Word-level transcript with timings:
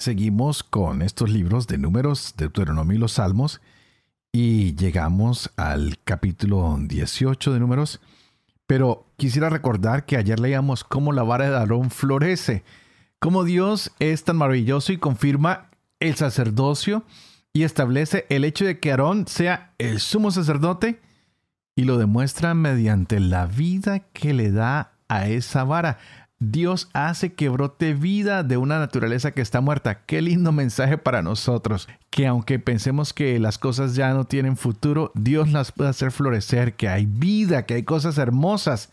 Seguimos 0.00 0.62
con 0.62 1.02
estos 1.02 1.28
libros 1.28 1.66
de 1.66 1.76
números, 1.76 2.32
Deuteronomio 2.38 2.96
y 2.96 2.98
los 2.98 3.12
Salmos, 3.12 3.60
y 4.32 4.74
llegamos 4.74 5.50
al 5.58 5.98
capítulo 6.04 6.74
18 6.80 7.52
de 7.52 7.60
números. 7.60 8.00
Pero 8.66 9.04
quisiera 9.18 9.50
recordar 9.50 10.06
que 10.06 10.16
ayer 10.16 10.40
leíamos 10.40 10.84
cómo 10.84 11.12
la 11.12 11.22
vara 11.22 11.50
de 11.50 11.54
Aarón 11.54 11.90
florece, 11.90 12.64
cómo 13.18 13.44
Dios 13.44 13.92
es 13.98 14.24
tan 14.24 14.36
maravilloso 14.36 14.94
y 14.94 14.96
confirma 14.96 15.68
el 15.98 16.14
sacerdocio 16.14 17.04
y 17.52 17.64
establece 17.64 18.24
el 18.30 18.46
hecho 18.46 18.64
de 18.64 18.80
que 18.80 18.92
Aarón 18.92 19.26
sea 19.26 19.74
el 19.76 20.00
sumo 20.00 20.30
sacerdote 20.30 20.98
y 21.76 21.84
lo 21.84 21.98
demuestra 21.98 22.54
mediante 22.54 23.20
la 23.20 23.44
vida 23.44 23.98
que 24.14 24.32
le 24.32 24.50
da 24.50 24.94
a 25.08 25.28
esa 25.28 25.64
vara. 25.64 25.98
Dios 26.42 26.88
hace 26.94 27.34
que 27.34 27.50
brote 27.50 27.92
vida 27.92 28.42
de 28.42 28.56
una 28.56 28.78
naturaleza 28.78 29.32
que 29.32 29.42
está 29.42 29.60
muerta. 29.60 30.06
Qué 30.06 30.22
lindo 30.22 30.52
mensaje 30.52 30.96
para 30.96 31.20
nosotros. 31.20 31.86
Que 32.08 32.26
aunque 32.26 32.58
pensemos 32.58 33.12
que 33.12 33.38
las 33.38 33.58
cosas 33.58 33.94
ya 33.94 34.14
no 34.14 34.24
tienen 34.24 34.56
futuro, 34.56 35.12
Dios 35.14 35.52
las 35.52 35.70
puede 35.70 35.90
hacer 35.90 36.12
florecer, 36.12 36.76
que 36.76 36.88
hay 36.88 37.04
vida, 37.04 37.66
que 37.66 37.74
hay 37.74 37.82
cosas 37.82 38.16
hermosas. 38.16 38.90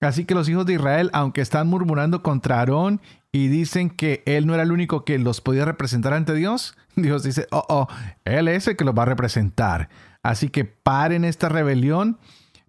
Así 0.00 0.24
que 0.24 0.34
los 0.34 0.48
hijos 0.48 0.64
de 0.64 0.74
Israel, 0.74 1.10
aunque 1.12 1.42
están 1.42 1.66
murmurando 1.68 2.22
contra 2.22 2.58
Aarón 2.58 3.02
y 3.32 3.48
dicen 3.48 3.90
que 3.90 4.22
él 4.24 4.46
no 4.46 4.54
era 4.54 4.62
el 4.62 4.72
único 4.72 5.04
que 5.04 5.18
los 5.18 5.42
podía 5.42 5.66
representar 5.66 6.14
ante 6.14 6.34
Dios, 6.34 6.74
Dios 6.96 7.22
dice, 7.22 7.46
oh, 7.50 7.66
oh, 7.68 7.88
él 8.24 8.48
es 8.48 8.66
el 8.66 8.76
que 8.76 8.84
los 8.86 8.96
va 8.96 9.02
a 9.02 9.06
representar. 9.06 9.90
Así 10.22 10.48
que 10.48 10.64
paren 10.64 11.26
esta 11.26 11.50
rebelión 11.50 12.18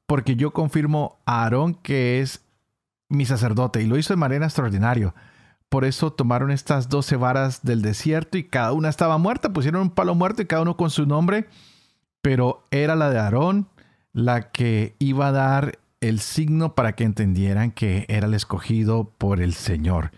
porque 0.06 0.36
yo 0.36 0.52
confirmo 0.52 1.22
a 1.26 1.44
Aarón 1.44 1.73
que 1.73 2.20
es 2.20 2.42
mi 3.09 3.25
sacerdote, 3.25 3.81
y 3.81 3.88
lo 3.88 3.97
hizo 3.97 4.13
de 4.13 4.17
manera 4.17 4.45
extraordinaria. 4.45 5.13
Por 5.67 5.85
eso 5.85 6.11
tomaron 6.11 6.52
estas 6.52 6.89
doce 6.89 7.15
varas 7.15 7.61
del 7.63 7.81
desierto 7.81 8.38
y 8.38 8.43
cada 8.43 8.73
una 8.73 8.89
estaba 8.89 9.17
muerta, 9.17 9.53
pusieron 9.53 9.81
un 9.81 9.89
palo 9.91 10.15
muerto 10.15 10.41
y 10.41 10.45
cada 10.45 10.63
uno 10.63 10.77
con 10.77 10.89
su 10.89 11.05
nombre, 11.05 11.47
pero 12.21 12.65
era 12.71 12.95
la 12.95 13.09
de 13.09 13.19
Aarón 13.19 13.67
la 14.11 14.52
que 14.52 14.95
iba 14.99 15.27
a 15.27 15.31
dar 15.31 15.80
el 16.02 16.19
signo 16.19 16.73
para 16.73 16.93
que 16.93 17.03
entendieran 17.03 17.71
que 17.71 18.05
era 18.09 18.27
el 18.27 18.33
escogido 18.33 19.13
por 19.17 19.41
el 19.41 19.53
Señor. 19.53 20.11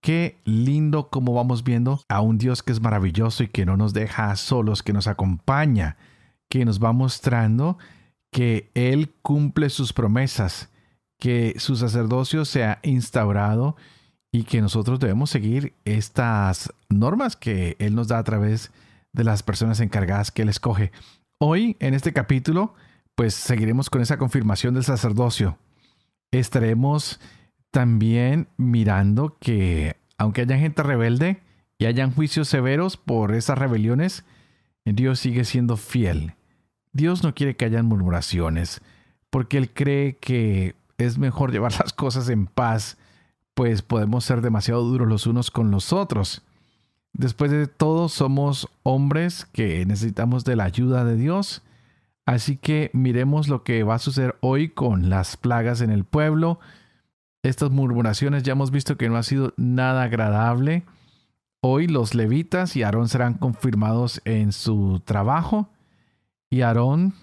Qué 0.00 0.38
lindo 0.44 1.08
como 1.08 1.32
vamos 1.32 1.64
viendo 1.64 2.00
a 2.08 2.20
un 2.20 2.38
Dios 2.38 2.62
que 2.62 2.72
es 2.72 2.80
maravilloso 2.80 3.42
y 3.42 3.48
que 3.48 3.64
no 3.64 3.76
nos 3.76 3.94
deja 3.94 4.36
solos, 4.36 4.82
que 4.82 4.92
nos 4.92 5.06
acompaña, 5.06 5.96
que 6.48 6.64
nos 6.64 6.82
va 6.82 6.92
mostrando 6.92 7.78
que 8.30 8.70
Él 8.74 9.14
cumple 9.22 9.70
sus 9.70 9.92
promesas 9.92 10.70
que 11.24 11.54
su 11.56 11.74
sacerdocio 11.74 12.44
se 12.44 12.64
ha 12.64 12.80
instaurado 12.82 13.76
y 14.30 14.42
que 14.42 14.60
nosotros 14.60 15.00
debemos 15.00 15.30
seguir 15.30 15.72
estas 15.86 16.70
normas 16.90 17.34
que 17.34 17.76
Él 17.78 17.94
nos 17.94 18.08
da 18.08 18.18
a 18.18 18.24
través 18.24 18.72
de 19.14 19.24
las 19.24 19.42
personas 19.42 19.80
encargadas 19.80 20.30
que 20.30 20.42
Él 20.42 20.50
escoge. 20.50 20.92
Hoy, 21.38 21.78
en 21.80 21.94
este 21.94 22.12
capítulo, 22.12 22.74
pues 23.14 23.32
seguiremos 23.32 23.88
con 23.88 24.02
esa 24.02 24.18
confirmación 24.18 24.74
del 24.74 24.84
sacerdocio. 24.84 25.56
Estaremos 26.30 27.18
también 27.70 28.48
mirando 28.58 29.38
que, 29.40 29.96
aunque 30.18 30.42
haya 30.42 30.58
gente 30.58 30.82
rebelde 30.82 31.40
y 31.78 31.86
hayan 31.86 32.12
juicios 32.12 32.48
severos 32.48 32.98
por 32.98 33.34
esas 33.34 33.56
rebeliones, 33.56 34.26
Dios 34.84 35.20
sigue 35.20 35.46
siendo 35.46 35.78
fiel. 35.78 36.34
Dios 36.92 37.22
no 37.22 37.34
quiere 37.34 37.56
que 37.56 37.64
hayan 37.64 37.86
murmuraciones, 37.86 38.82
porque 39.30 39.56
Él 39.56 39.72
cree 39.72 40.18
que 40.18 40.83
es 40.98 41.18
mejor 41.18 41.52
llevar 41.52 41.72
las 41.78 41.92
cosas 41.92 42.28
en 42.28 42.46
paz, 42.46 42.96
pues 43.54 43.82
podemos 43.82 44.24
ser 44.24 44.40
demasiado 44.40 44.82
duros 44.82 45.08
los 45.08 45.26
unos 45.26 45.50
con 45.50 45.70
los 45.70 45.92
otros. 45.92 46.42
Después 47.12 47.50
de 47.52 47.68
todo, 47.68 48.08
somos 48.08 48.68
hombres 48.82 49.46
que 49.52 49.86
necesitamos 49.86 50.44
de 50.44 50.56
la 50.56 50.64
ayuda 50.64 51.04
de 51.04 51.16
Dios. 51.16 51.62
Así 52.26 52.56
que 52.56 52.90
miremos 52.92 53.48
lo 53.48 53.62
que 53.62 53.84
va 53.84 53.96
a 53.96 54.00
suceder 54.00 54.36
hoy 54.40 54.68
con 54.70 55.10
las 55.10 55.36
plagas 55.36 55.80
en 55.80 55.90
el 55.90 56.04
pueblo. 56.04 56.58
Estas 57.42 57.70
murmuraciones 57.70 58.42
ya 58.42 58.52
hemos 58.52 58.70
visto 58.70 58.96
que 58.96 59.08
no 59.08 59.16
ha 59.16 59.22
sido 59.22 59.52
nada 59.56 60.04
agradable. 60.04 60.84
Hoy 61.60 61.86
los 61.86 62.14
levitas 62.14 62.74
y 62.76 62.82
Aarón 62.82 63.08
serán 63.08 63.34
confirmados 63.34 64.20
en 64.24 64.52
su 64.52 65.00
trabajo. 65.04 65.68
Y 66.50 66.62
Aarón 66.62 67.14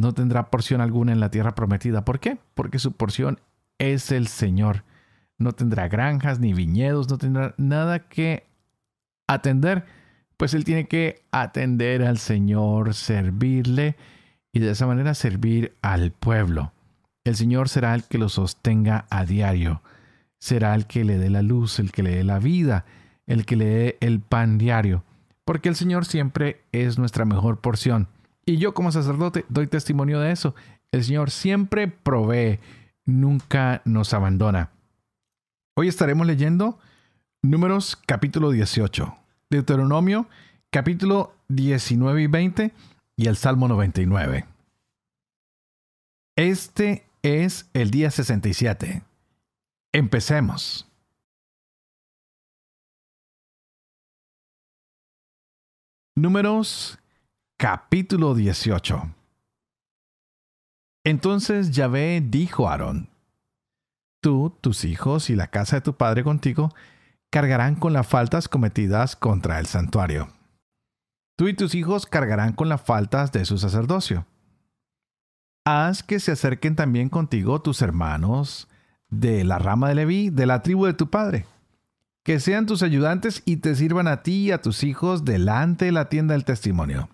no 0.00 0.14
tendrá 0.14 0.50
porción 0.50 0.80
alguna 0.80 1.12
en 1.12 1.20
la 1.20 1.30
tierra 1.30 1.54
prometida. 1.54 2.04
¿Por 2.04 2.20
qué? 2.20 2.38
Porque 2.54 2.78
su 2.78 2.92
porción 2.92 3.40
es 3.78 4.10
el 4.10 4.26
Señor. 4.28 4.84
No 5.38 5.52
tendrá 5.52 5.88
granjas 5.88 6.40
ni 6.40 6.52
viñedos, 6.52 7.08
no 7.08 7.18
tendrá 7.18 7.54
nada 7.58 8.08
que 8.08 8.46
atender, 9.26 9.84
pues 10.36 10.54
él 10.54 10.64
tiene 10.64 10.86
que 10.86 11.22
atender 11.30 12.02
al 12.02 12.18
Señor, 12.18 12.94
servirle 12.94 13.96
y 14.52 14.60
de 14.60 14.70
esa 14.70 14.86
manera 14.86 15.14
servir 15.14 15.76
al 15.82 16.12
pueblo. 16.12 16.72
El 17.24 17.36
Señor 17.36 17.68
será 17.68 17.94
el 17.94 18.04
que 18.04 18.18
lo 18.18 18.28
sostenga 18.28 19.06
a 19.10 19.24
diario, 19.24 19.82
será 20.38 20.74
el 20.74 20.86
que 20.86 21.04
le 21.04 21.18
dé 21.18 21.30
la 21.30 21.42
luz, 21.42 21.78
el 21.78 21.92
que 21.92 22.02
le 22.02 22.16
dé 22.16 22.24
la 22.24 22.38
vida, 22.38 22.86
el 23.26 23.44
que 23.44 23.56
le 23.56 23.64
dé 23.66 23.98
el 24.00 24.20
pan 24.20 24.58
diario, 24.58 25.04
porque 25.44 25.68
el 25.68 25.76
Señor 25.76 26.06
siempre 26.06 26.62
es 26.72 26.98
nuestra 26.98 27.24
mejor 27.24 27.60
porción. 27.60 28.08
Y 28.50 28.56
yo 28.56 28.74
como 28.74 28.90
sacerdote 28.90 29.44
doy 29.48 29.68
testimonio 29.68 30.18
de 30.18 30.32
eso. 30.32 30.56
El 30.90 31.04
Señor 31.04 31.30
siempre 31.30 31.86
provee, 31.86 32.58
nunca 33.06 33.80
nos 33.84 34.12
abandona. 34.12 34.72
Hoy 35.76 35.86
estaremos 35.86 36.26
leyendo 36.26 36.80
Números 37.42 37.94
capítulo 37.94 38.50
18, 38.50 39.16
Deuteronomio 39.50 40.26
capítulo 40.70 41.32
19 41.46 42.22
y 42.22 42.26
20 42.26 42.74
y 43.16 43.28
el 43.28 43.36
Salmo 43.36 43.68
99. 43.68 44.44
Este 46.34 47.06
es 47.22 47.70
el 47.72 47.92
día 47.92 48.10
67. 48.10 49.04
Empecemos. 49.92 50.90
Números 56.16 56.99
Capítulo 57.62 58.34
18 58.34 59.14
Entonces 61.04 61.72
Yahvé 61.72 62.22
dijo 62.26 62.66
a 62.66 62.70
Aarón, 62.70 63.10
Tú, 64.22 64.56
tus 64.62 64.86
hijos 64.86 65.28
y 65.28 65.36
la 65.36 65.48
casa 65.48 65.76
de 65.76 65.82
tu 65.82 65.94
padre 65.94 66.24
contigo 66.24 66.70
cargarán 67.28 67.74
con 67.74 67.92
las 67.92 68.06
faltas 68.06 68.48
cometidas 68.48 69.14
contra 69.14 69.58
el 69.58 69.66
santuario. 69.66 70.28
Tú 71.36 71.48
y 71.48 71.54
tus 71.54 71.74
hijos 71.74 72.06
cargarán 72.06 72.54
con 72.54 72.70
las 72.70 72.80
faltas 72.80 73.30
de 73.30 73.44
su 73.44 73.58
sacerdocio. 73.58 74.24
Haz 75.66 76.02
que 76.02 76.18
se 76.18 76.32
acerquen 76.32 76.76
también 76.76 77.10
contigo 77.10 77.60
tus 77.60 77.82
hermanos 77.82 78.68
de 79.10 79.44
la 79.44 79.58
rama 79.58 79.90
de 79.90 79.96
Leví, 79.96 80.30
de 80.30 80.46
la 80.46 80.62
tribu 80.62 80.86
de 80.86 80.94
tu 80.94 81.10
padre, 81.10 81.44
que 82.24 82.40
sean 82.40 82.64
tus 82.64 82.82
ayudantes 82.82 83.42
y 83.44 83.58
te 83.58 83.74
sirvan 83.74 84.08
a 84.08 84.22
ti 84.22 84.46
y 84.46 84.50
a 84.50 84.62
tus 84.62 84.82
hijos 84.82 85.26
delante 85.26 85.84
de 85.84 85.92
la 85.92 86.08
tienda 86.08 86.32
del 86.32 86.46
testimonio 86.46 87.10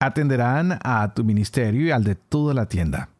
atenderán 0.00 0.78
a 0.82 1.12
tu 1.14 1.22
ministerio 1.22 1.86
y 1.86 1.90
al 1.90 2.02
de 2.04 2.14
toda 2.14 2.54
la 2.54 2.66
tienda. 2.66 3.10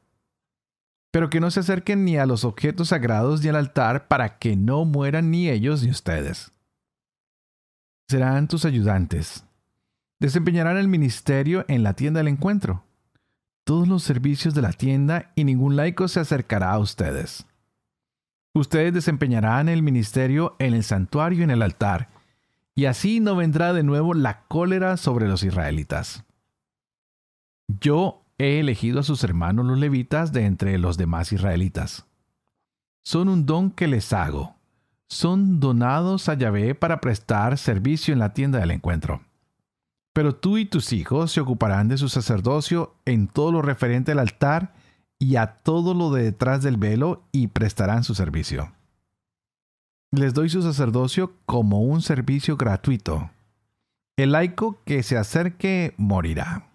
Pero 1.13 1.29
que 1.29 1.41
no 1.41 1.51
se 1.51 1.61
acerquen 1.61 2.05
ni 2.05 2.17
a 2.17 2.27
los 2.27 2.45
objetos 2.45 2.89
sagrados 2.89 3.43
ni 3.43 3.51
al 3.51 3.57
altar 3.57 4.09
para 4.09 4.39
que 4.39 4.57
no 4.57 4.85
mueran 4.85 5.31
ni 5.31 5.49
ellos 5.49 5.83
ni 5.83 5.91
ustedes. 5.91 6.53
Serán 8.09 8.49
tus 8.49 8.65
ayudantes. 8.65 9.45
Desempeñarán 10.19 10.77
el 10.77 10.89
ministerio 10.89 11.65
en 11.69 11.83
la 11.83 11.95
tienda 11.95 12.19
del 12.19 12.29
encuentro. 12.29 12.85
Todos 13.65 13.87
los 13.87 14.03
servicios 14.03 14.55
de 14.55 14.63
la 14.63 14.73
tienda 14.73 15.33
y 15.35 15.45
ningún 15.45 15.77
laico 15.77 16.09
se 16.09 16.21
acercará 16.21 16.73
a 16.73 16.79
ustedes. 16.79 17.47
Ustedes 18.55 18.93
desempeñarán 18.93 19.69
el 19.69 19.83
ministerio 19.83 20.57
en 20.59 20.75
el 20.75 20.83
santuario 20.83 21.41
y 21.41 21.43
en 21.43 21.51
el 21.51 21.63
altar, 21.63 22.09
y 22.75 22.87
así 22.87 23.21
no 23.21 23.37
vendrá 23.37 23.73
de 23.73 23.85
nuevo 23.85 24.13
la 24.13 24.43
cólera 24.49 24.97
sobre 24.97 25.29
los 25.29 25.45
israelitas. 25.45 26.25
Yo 27.79 28.25
he 28.39 28.59
elegido 28.59 29.01
a 29.01 29.03
sus 29.03 29.23
hermanos 29.23 29.67
los 29.67 29.79
levitas 29.79 30.33
de 30.33 30.47
entre 30.47 30.79
los 30.79 30.97
demás 30.97 31.33
israelitas. 31.33 32.07
Son 33.05 33.29
un 33.29 33.47
don 33.47 33.71
que 33.71 33.87
les 33.87 34.13
hago. 34.13 34.57
son 35.13 35.59
donados 35.59 36.29
a 36.29 36.35
Yahvé 36.35 36.77
para 36.77 37.01
prestar 37.01 37.59
servicio 37.59 38.13
en 38.13 38.21
la 38.21 38.33
tienda 38.33 38.61
del 38.61 38.71
encuentro. 38.71 39.23
Pero 40.13 40.37
tú 40.37 40.57
y 40.57 40.67
tus 40.67 40.93
hijos 40.93 41.33
se 41.33 41.41
ocuparán 41.41 41.89
de 41.89 41.99
su 41.99 42.09
sacerdocio 42.09 42.95
en 43.05 43.27
todo 43.27 43.51
lo 43.51 43.61
referente 43.61 44.13
al 44.13 44.21
altar 44.21 44.73
y 45.19 45.35
a 45.35 45.49
todo 45.65 45.95
lo 45.95 46.13
de 46.13 46.23
detrás 46.23 46.63
del 46.63 46.77
velo 46.77 47.25
y 47.33 47.49
prestarán 47.49 48.05
su 48.05 48.15
servicio. 48.15 48.73
Les 50.13 50.33
doy 50.33 50.49
su 50.49 50.63
sacerdocio 50.63 51.35
como 51.45 51.83
un 51.83 52.03
servicio 52.03 52.57
gratuito. 52.57 53.31
El 54.17 54.33
laico 54.33 54.79
que 54.85 55.03
se 55.03 55.17
acerque 55.17 55.95
morirá. 55.97 56.70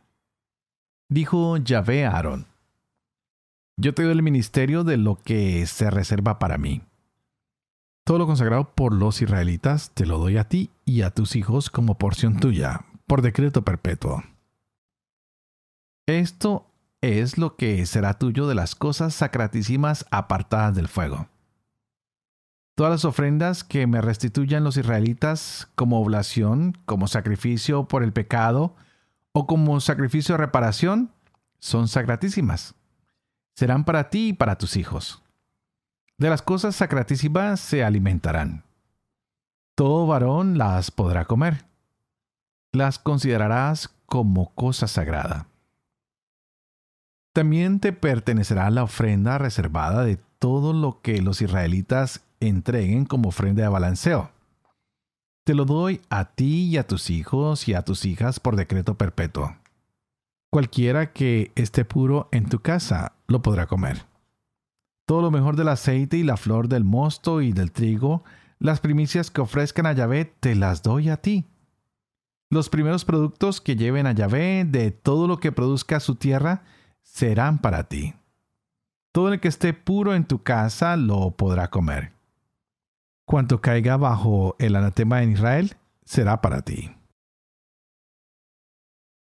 Dijo 1.09 1.57
Yahvé 1.57 2.05
a 2.05 2.11
Aarón, 2.11 2.47
Yo 3.77 3.93
te 3.93 4.03
doy 4.03 4.11
el 4.11 4.23
ministerio 4.23 4.83
de 4.83 4.97
lo 4.97 5.17
que 5.17 5.65
se 5.67 5.91
reserva 5.91 6.39
para 6.39 6.57
mí. 6.57 6.81
Todo 8.03 8.17
lo 8.17 8.25
consagrado 8.25 8.73
por 8.73 8.91
los 8.91 9.21
israelitas 9.21 9.91
te 9.91 10.07
lo 10.07 10.17
doy 10.17 10.37
a 10.37 10.47
ti 10.47 10.71
y 10.83 11.03
a 11.03 11.11
tus 11.11 11.35
hijos 11.35 11.69
como 11.69 11.99
porción 11.99 12.39
tuya, 12.39 12.85
por 13.05 13.21
decreto 13.21 13.63
perpetuo. 13.63 14.23
Esto 16.07 16.71
es 17.01 17.37
lo 17.37 17.55
que 17.55 17.85
será 17.85 18.15
tuyo 18.15 18.47
de 18.47 18.55
las 18.55 18.73
cosas 18.73 19.13
sacratísimas 19.13 20.07
apartadas 20.09 20.75
del 20.75 20.87
fuego. 20.87 21.27
Todas 22.75 22.91
las 22.91 23.05
ofrendas 23.05 23.63
que 23.63 23.85
me 23.85 24.01
restituyan 24.01 24.63
los 24.63 24.77
israelitas 24.77 25.67
como 25.75 26.01
oblación, 26.01 26.77
como 26.85 27.07
sacrificio 27.07 27.87
por 27.87 28.03
el 28.03 28.11
pecado 28.11 28.75
o 29.37 29.45
como 29.45 29.81
sacrificio 29.81 30.33
de 30.33 30.37
reparación, 30.37 31.11
son 31.59 31.89
sacratísimas. 31.89 32.73
Serán 33.53 33.83
para 33.83 34.09
ti 34.09 34.29
y 34.29 34.33
para 34.33 34.57
tus 34.57 34.77
hijos. 34.77 35.21
De 36.17 36.29
las 36.29 36.41
cosas 36.41 36.77
sacratísimas 36.77 37.59
se 37.59 37.83
alimentarán. 37.83 38.63
Todo 39.75 40.07
varón 40.07 40.57
las 40.57 40.89
podrá 40.89 41.25
comer. 41.25 41.65
Las 42.71 42.97
considerarás 42.97 43.89
como 44.05 44.55
cosa 44.55 44.87
sagrada. 44.87 45.47
También 47.33 47.81
te 47.81 47.91
pertenecerá 47.91 48.69
la 48.69 48.83
ofrenda 48.83 49.37
reservada 49.37 50.05
de 50.05 50.17
todo 50.39 50.71
lo 50.71 51.01
que 51.01 51.21
los 51.21 51.41
israelitas 51.41 52.23
entreguen 52.39 53.03
como 53.03 53.27
ofrenda 53.27 53.63
de 53.63 53.67
balanceo. 53.67 54.31
Te 55.45 55.53
lo 55.53 55.65
doy 55.65 56.01
a 56.09 56.25
ti 56.33 56.69
y 56.69 56.77
a 56.77 56.87
tus 56.87 57.11
hijos 57.11 57.67
y 57.67 57.75
a 57.75 57.83
tus 57.83 58.05
hijas 58.05 58.39
por 58.39 58.55
decreto 58.55 58.95
perpetuo. 58.95 59.55
Cualquiera 60.51 61.13
que 61.13 61.51
esté 61.53 61.85
puro 61.85 62.29
en 62.31 62.49
tu 62.49 62.61
casa 62.61 63.13
lo 63.27 63.43
podrá 63.43 63.67
comer. 63.67 64.07
Todo 65.05 65.21
lo 65.21 65.29
mejor 65.29 65.55
del 65.55 65.67
aceite 65.67 66.17
y 66.17 66.23
la 66.23 66.37
flor 66.37 66.67
del 66.67 66.83
mosto 66.83 67.41
y 67.41 67.53
del 67.53 67.71
trigo, 67.71 68.23
las 68.57 68.79
primicias 68.79 69.29
que 69.29 69.41
ofrezcan 69.41 69.85
a 69.85 69.93
Yahvé, 69.93 70.25
te 70.25 70.55
las 70.55 70.81
doy 70.81 71.09
a 71.09 71.17
ti. 71.17 71.45
Los 72.49 72.69
primeros 72.69 73.05
productos 73.05 73.61
que 73.61 73.75
lleven 73.75 74.07
a 74.07 74.13
Yahvé 74.13 74.65
de 74.65 74.89
todo 74.89 75.27
lo 75.27 75.37
que 75.37 75.51
produzca 75.51 75.99
su 75.99 76.15
tierra, 76.15 76.63
serán 77.03 77.59
para 77.59 77.83
ti. 77.83 78.15
Todo 79.11 79.31
el 79.31 79.39
que 79.39 79.49
esté 79.49 79.75
puro 79.75 80.15
en 80.15 80.25
tu 80.25 80.41
casa 80.41 80.97
lo 80.97 81.29
podrá 81.37 81.69
comer. 81.69 82.14
Cuanto 83.25 83.61
caiga 83.61 83.97
bajo 83.97 84.55
el 84.59 84.75
anatema 84.75 85.23
en 85.23 85.31
Israel, 85.31 85.77
será 86.03 86.41
para 86.41 86.61
ti. 86.61 86.95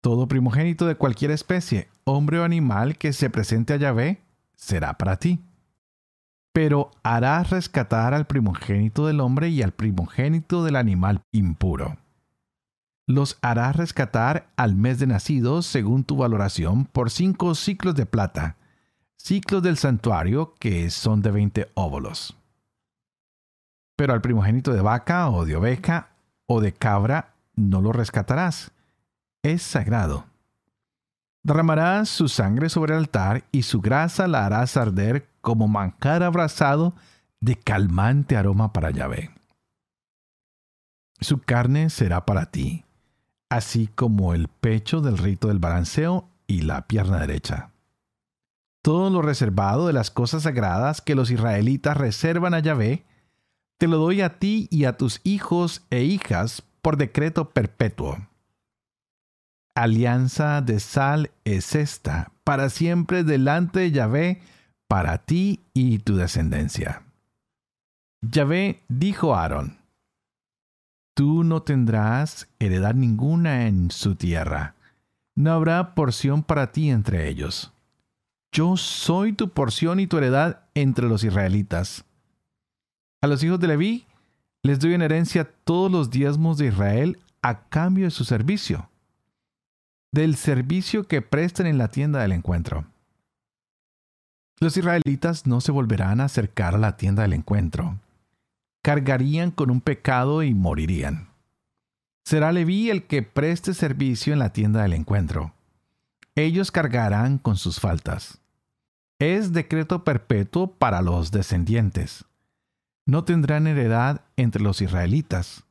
Todo 0.03 0.27
primogénito 0.27 0.87
de 0.87 0.97
cualquier 0.97 1.31
especie, 1.31 1.89
hombre 2.05 2.39
o 2.39 2.45
animal 2.45 2.97
que 2.97 3.13
se 3.13 3.31
presente 3.31 3.75
a 3.75 3.77
Yahvé, 3.77 4.23
será 4.57 4.99
para 4.99 5.17
ti. 5.19 5.41
Pero 6.53 6.91
harás 7.03 7.51
rescatar 7.51 8.15
al 8.15 8.27
primogénito 8.27 9.07
del 9.07 9.21
hombre 9.21 9.49
y 9.49 9.63
al 9.63 9.73
primogénito 9.73 10.65
del 10.65 10.77
animal 10.77 11.23
impuro 11.31 11.97
los 13.07 13.39
harás 13.43 13.77
rescatar 13.77 14.51
al 14.57 14.75
mes 14.75 14.99
de 14.99 15.07
nacidos 15.07 15.67
según 15.67 16.05
tu 16.05 16.17
valoración 16.17 16.85
por 16.87 17.11
cinco 17.11 17.55
ciclos 17.55 17.95
de 17.95 18.07
plata, 18.07 18.57
ciclos 19.17 19.63
del 19.63 19.77
santuario 19.77 20.55
que 20.59 20.89
son 20.91 21.21
de 21.21 21.31
veinte 21.31 21.71
óvulos. 21.75 22.37
Pero 23.97 24.13
al 24.13 24.21
primogénito 24.21 24.73
de 24.73 24.81
vaca 24.81 25.29
o 25.31 25.45
de 25.45 25.57
oveja 25.57 26.09
o 26.47 26.61
de 26.61 26.73
cabra 26.73 27.35
no 27.55 27.81
lo 27.81 27.93
rescatarás, 27.93 28.73
es 29.43 29.63
sagrado. 29.63 30.27
Derramarás 31.45 32.09
su 32.09 32.29
sangre 32.29 32.69
sobre 32.69 32.95
el 32.95 33.01
altar 33.01 33.45
y 33.51 33.63
su 33.63 33.81
grasa 33.81 34.29
la 34.29 34.47
harás 34.47 34.77
arder 34.77 35.29
como 35.41 35.67
manjar 35.67 36.23
abrazado 36.23 36.95
de 37.41 37.57
calmante 37.57 38.37
aroma 38.37 38.73
para 38.73 38.91
Yahvé. 38.91 39.31
Su 41.21 41.41
carne 41.41 41.91
será 41.91 42.25
para 42.25 42.47
ti, 42.47 42.85
así 43.49 43.89
como 43.89 44.35
el 44.35 44.49
pecho 44.49 45.01
del 45.01 45.19
rito 45.19 45.49
del 45.49 45.59
balanceo 45.59 46.29
y 46.47 46.63
la 46.63 46.87
pierna 46.87 47.19
derecha. 47.19 47.71
Todo 48.83 49.11
lo 49.11 49.23
reservado 49.23 49.87
de 49.87 49.93
las 49.93 50.11
cosas 50.11 50.45
sagradas 50.45 51.01
que 51.01 51.15
los 51.15 51.31
israelitas 51.31 51.97
reservan 51.97 52.55
a 52.55 52.61
Yahvé, 52.61 53.05
te 53.83 53.89
lo 53.89 53.99
doy 53.99 54.21
a 54.21 54.39
ti 54.39 54.69
y 54.71 54.85
a 54.85 54.97
tus 54.97 55.21
hijos 55.25 55.85
e 55.91 56.05
hijas 56.05 56.63
por 56.83 56.97
decreto 56.97 57.51
perpetuo. 57.51 58.17
Alianza 59.75 60.61
de 60.61 60.79
sal 60.79 61.33
es 61.43 61.75
esta, 61.75 62.31
para 62.45 62.71
siempre 62.71 63.25
delante 63.25 63.81
de 63.81 63.91
Yahvé, 63.91 64.41
para 64.87 65.19
ti 65.19 65.65
y 65.75 65.99
tu 65.99 66.15
descendencia. 66.15 67.03
Yahvé 68.21 68.85
dijo 68.87 69.35
a 69.35 69.43
Aarón, 69.43 69.79
Tú 71.17 71.43
no 71.43 71.63
tendrás 71.63 72.47
heredad 72.61 72.95
ninguna 72.95 73.67
en 73.67 73.91
su 73.91 74.15
tierra. 74.15 74.77
No 75.35 75.51
habrá 75.51 75.97
porción 75.97 76.45
para 76.45 76.71
ti 76.71 76.89
entre 76.89 77.29
ellos. 77.29 77.73
Yo 78.53 78.77
soy 78.77 79.33
tu 79.33 79.49
porción 79.49 79.99
y 79.99 80.07
tu 80.07 80.19
heredad 80.19 80.67
entre 80.75 81.09
los 81.09 81.25
israelitas. 81.25 82.05
A 83.23 83.29
los 83.29 83.45
hijos 83.45 83.61
de 83.61 83.69
Leví 83.69 84.05
les 84.65 84.81
doy 84.81 84.95
en 84.95 85.03
herencia 85.03 85.49
todos 85.63 85.91
los 85.91 86.11
diezmos 86.11 86.59
de 86.59 86.67
Israel 86.67 87.21
a 87.41 87.69
cambio 87.69 88.07
de 88.07 88.11
su 88.11 88.25
servicio, 88.25 88.91
del 90.11 90.35
servicio 90.35 91.05
que 91.05 91.23
presten 91.23 91.69
en 91.69 91.79
la 91.79 91.87
tienda 91.87 92.21
del 92.21 92.33
encuentro. 92.33 92.85
Los 94.59 94.77
israelitas 94.77 95.47
no 95.47 95.61
se 95.61 95.71
volverán 95.71 96.21
a 96.21 96.25
acercar 96.25 96.75
a 96.75 96.79
la 96.79 96.97
tienda 96.97 97.23
del 97.23 97.35
encuentro, 97.35 98.01
cargarían 98.83 99.53
con 99.53 99.71
un 99.71 99.81
pecado 99.81 100.43
y 100.43 100.53
morirían. 100.53 101.29
Será 102.25 102.51
Leví 102.51 102.91
el 102.91 103.05
que 103.05 103.23
preste 103.23 103.73
servicio 103.73 104.33
en 104.33 104.41
la 104.41 104.53
tienda 104.53 104.83
del 104.83 104.95
encuentro. 104.95 105.55
Ellos 106.35 106.73
cargarán 106.73 107.39
con 107.39 107.57
sus 107.57 107.79
faltas. 107.79 108.41
Es 109.21 109.53
decreto 109.53 110.03
perpetuo 110.03 110.73
para 110.73 111.03
los 111.03 111.31
descendientes. 111.31 112.25
No 113.07 113.25
tendrán 113.25 113.67
heredad 113.67 114.23
entre 114.37 114.63
los 114.63 114.81
israelitas, 114.81 115.65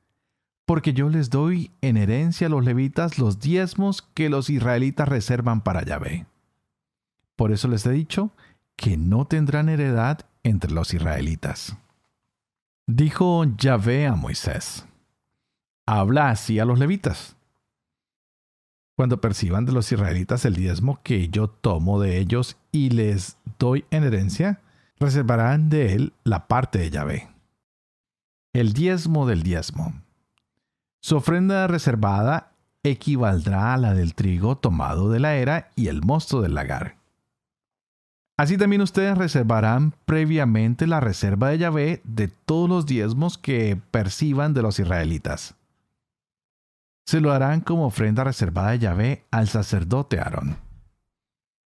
porque 0.66 0.94
yo 0.94 1.10
les 1.10 1.30
doy 1.30 1.72
en 1.82 1.98
herencia 1.98 2.48
a 2.48 2.50
los 2.50 2.64
levitas 2.64 3.18
los 3.18 3.40
diezmos 3.40 4.02
que 4.02 4.30
los 4.30 4.50
israelitas 4.50 5.08
reservan 5.08 5.62
para 5.62 5.84
Yahvé. 5.84 6.26
Por 7.36 7.52
eso 7.52 7.68
les 7.68 7.86
he 7.86 7.92
dicho 7.92 8.32
que 8.76 8.98
no 8.98 9.26
tendrán 9.26 9.70
heredad 9.70 10.20
entre 10.44 10.72
los 10.72 10.94
israelitas. 10.94 11.78
Dijo 12.88 13.46
Yahvé 13.58 14.08
a 14.08 14.16
Moisés, 14.16 14.86
habla 15.86 16.30
así 16.30 16.60
a 16.60 16.66
los 16.66 16.80
levitas. 16.80 17.36
Cuando 18.96 19.22
perciban 19.22 19.66
de 19.66 19.72
los 19.72 19.92
israelitas 19.92 20.46
el 20.46 20.56
diezmo 20.56 21.00
que 21.02 21.30
yo 21.30 21.48
tomo 21.48 22.00
de 22.00 22.18
ellos 22.20 22.58
y 22.72 22.90
les 22.90 23.38
doy 23.58 23.86
en 23.90 24.04
herencia, 24.04 24.60
reservarán 25.02 25.70
de 25.70 25.94
él 25.94 26.14
la 26.24 26.48
parte 26.48 26.80
de 26.80 26.90
Yahvé. 26.90 27.30
El 28.54 28.74
diezmo 28.74 29.26
del 29.28 29.44
diezmo. 29.44 29.94
Su 31.02 31.18
ofrenda 31.18 31.68
reservada 31.68 32.52
equivaldrá 32.84 33.74
a 33.74 33.78
la 33.78 33.94
del 33.94 34.16
trigo 34.16 34.58
tomado 34.58 35.10
de 35.10 35.20
la 35.20 35.36
era 35.36 35.72
y 35.76 35.88
el 35.88 36.02
mosto 36.02 36.42
del 36.42 36.54
lagar. 36.54 36.98
Así 38.38 38.58
también 38.58 38.82
ustedes 38.82 39.18
reservarán 39.18 39.94
previamente 40.06 40.88
la 40.88 41.00
reserva 41.00 41.50
de 41.50 41.60
Yahvé 41.60 42.02
de 42.04 42.28
todos 42.28 42.70
los 42.70 42.86
diezmos 42.86 43.38
que 43.38 43.80
perciban 43.92 44.54
de 44.54 44.62
los 44.62 44.80
israelitas. 44.80 45.56
Se 47.06 47.20
lo 47.20 47.32
harán 47.32 47.62
como 47.62 47.86
ofrenda 47.86 48.24
reservada 48.24 48.72
de 48.72 48.80
Yahvé 48.80 49.26
al 49.32 49.48
sacerdote 49.48 50.20
Aarón. 50.20 50.58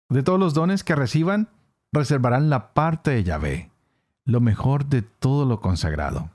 De 0.09 0.23
todos 0.23 0.39
los 0.39 0.55
dones 0.55 0.85
que 0.85 0.95
reciban, 0.95 1.49
reservarán 1.92 2.50
la 2.50 2.73
parte 2.73 3.11
de 3.11 3.25
Yahvé, 3.25 3.70
lo 4.25 4.40
mejor 4.40 4.87
de 4.87 5.02
todo 5.02 5.44
lo 5.44 5.61
consagrado. 5.61 6.30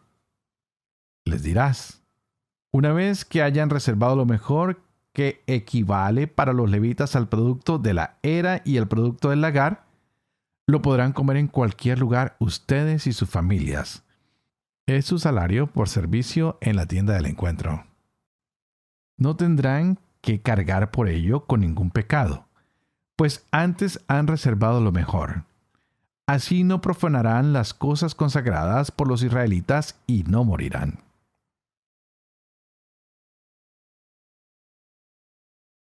Les 1.26 1.44
dirás, 1.44 2.04
una 2.72 2.94
vez 2.94 3.26
que 3.26 3.42
hayan 3.42 3.70
reservado 3.70 4.16
lo 4.16 4.26
mejor 4.26 4.82
que 5.14 5.42
equivale 5.48 6.28
para 6.28 6.52
los 6.52 6.70
levitas 6.70 7.16
al 7.16 7.30
producto 7.30 7.80
de 7.80 7.94
la 7.94 8.18
era 8.22 8.62
y 8.66 8.78
el 8.78 8.88
producto 8.88 9.30
del 9.30 9.42
lagar, 9.42 9.86
lo 10.68 10.82
podrán 10.82 11.14
comer 11.14 11.38
en 11.38 11.48
cualquier 11.48 12.00
lugar 12.00 12.36
ustedes 12.40 13.08
y 13.08 13.14
sus 13.14 13.30
familias. 13.30 14.04
Es 14.88 15.06
su 15.06 15.18
salario 15.18 15.68
por 15.68 15.88
servicio 15.88 16.58
en 16.60 16.76
la 16.76 16.86
tienda 16.86 17.14
del 17.14 17.28
encuentro. 17.28 17.86
No 19.18 19.36
tendrán 19.36 20.00
que 20.22 20.42
cargar 20.42 20.92
por 20.92 21.08
ello 21.08 21.46
con 21.46 21.62
ningún 21.62 21.92
pecado, 21.92 22.45
pues 23.16 23.46
antes 23.52 24.04
han 24.08 24.28
reservado 24.28 24.82
lo 24.82 24.92
mejor. 24.92 25.44
Así 26.28 26.64
no 26.64 26.82
profanarán 26.82 27.54
las 27.54 27.74
cosas 27.74 28.16
consagradas 28.16 28.92
por 28.92 29.08
los 29.08 29.24
israelitas 29.24 29.96
y 30.08 30.24
no 30.24 30.44
morirán. 30.44 31.00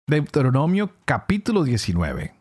Deuteronomio 0.07 0.93
capítulo 1.07 1.65
19 1.65 2.35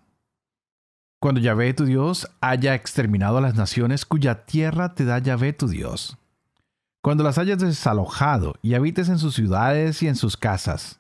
Cuando 1.22 1.40
Yahvé 1.40 1.74
tu 1.74 1.86
Dios 1.86 2.30
haya 2.42 2.76
exterminado 2.76 3.38
a 3.38 3.42
las 3.42 3.56
naciones 3.56 4.06
cuya 4.06 4.46
tierra 4.46 4.96
te 4.96 5.06
da 5.06 5.20
Yahvé 5.20 5.54
tu 5.54 5.70
Dios, 5.70 6.18
cuando 7.02 7.24
las 7.24 7.38
hayas 7.38 7.60
desalojado 7.60 8.56
y 8.62 8.74
habites 8.74 9.08
en 9.08 9.18
sus 9.18 9.36
ciudades 9.36 10.04
y 10.04 10.10
en 10.10 10.18
sus 10.18 10.36
casas, 10.36 11.00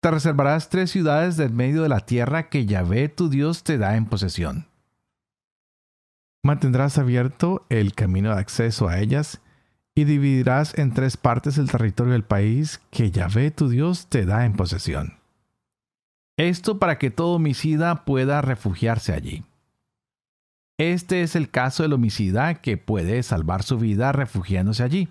te 0.00 0.10
reservarás 0.10 0.70
tres 0.70 0.90
ciudades 0.90 1.36
del 1.36 1.52
medio 1.52 1.82
de 1.82 1.90
la 1.90 2.00
tierra 2.00 2.48
que 2.48 2.64
Yahvé 2.64 3.08
tu 3.08 3.28
Dios 3.28 3.62
te 3.64 3.76
da 3.76 3.96
en 3.96 4.06
posesión. 4.06 4.66
Mantendrás 6.42 6.96
abierto 6.96 7.66
el 7.68 7.94
camino 7.94 8.34
de 8.34 8.40
acceso 8.40 8.88
a 8.88 8.98
ellas 8.98 9.42
y 9.94 10.04
dividirás 10.04 10.76
en 10.78 10.94
tres 10.94 11.18
partes 11.18 11.58
el 11.58 11.70
territorio 11.70 12.14
del 12.14 12.24
país 12.24 12.80
que 12.90 13.10
Yahvé 13.10 13.50
tu 13.50 13.68
Dios 13.68 14.06
te 14.06 14.24
da 14.24 14.46
en 14.46 14.54
posesión. 14.54 15.18
Esto 16.38 16.78
para 16.78 16.96
que 16.96 17.10
todo 17.10 17.34
homicida 17.34 18.06
pueda 18.06 18.40
refugiarse 18.40 19.12
allí. 19.12 19.44
Este 20.78 21.20
es 21.20 21.36
el 21.36 21.50
caso 21.50 21.82
del 21.82 21.92
homicida 21.92 22.54
que 22.62 22.78
puede 22.78 23.22
salvar 23.22 23.62
su 23.62 23.76
vida 23.76 24.12
refugiándose 24.12 24.82
allí. 24.82 25.10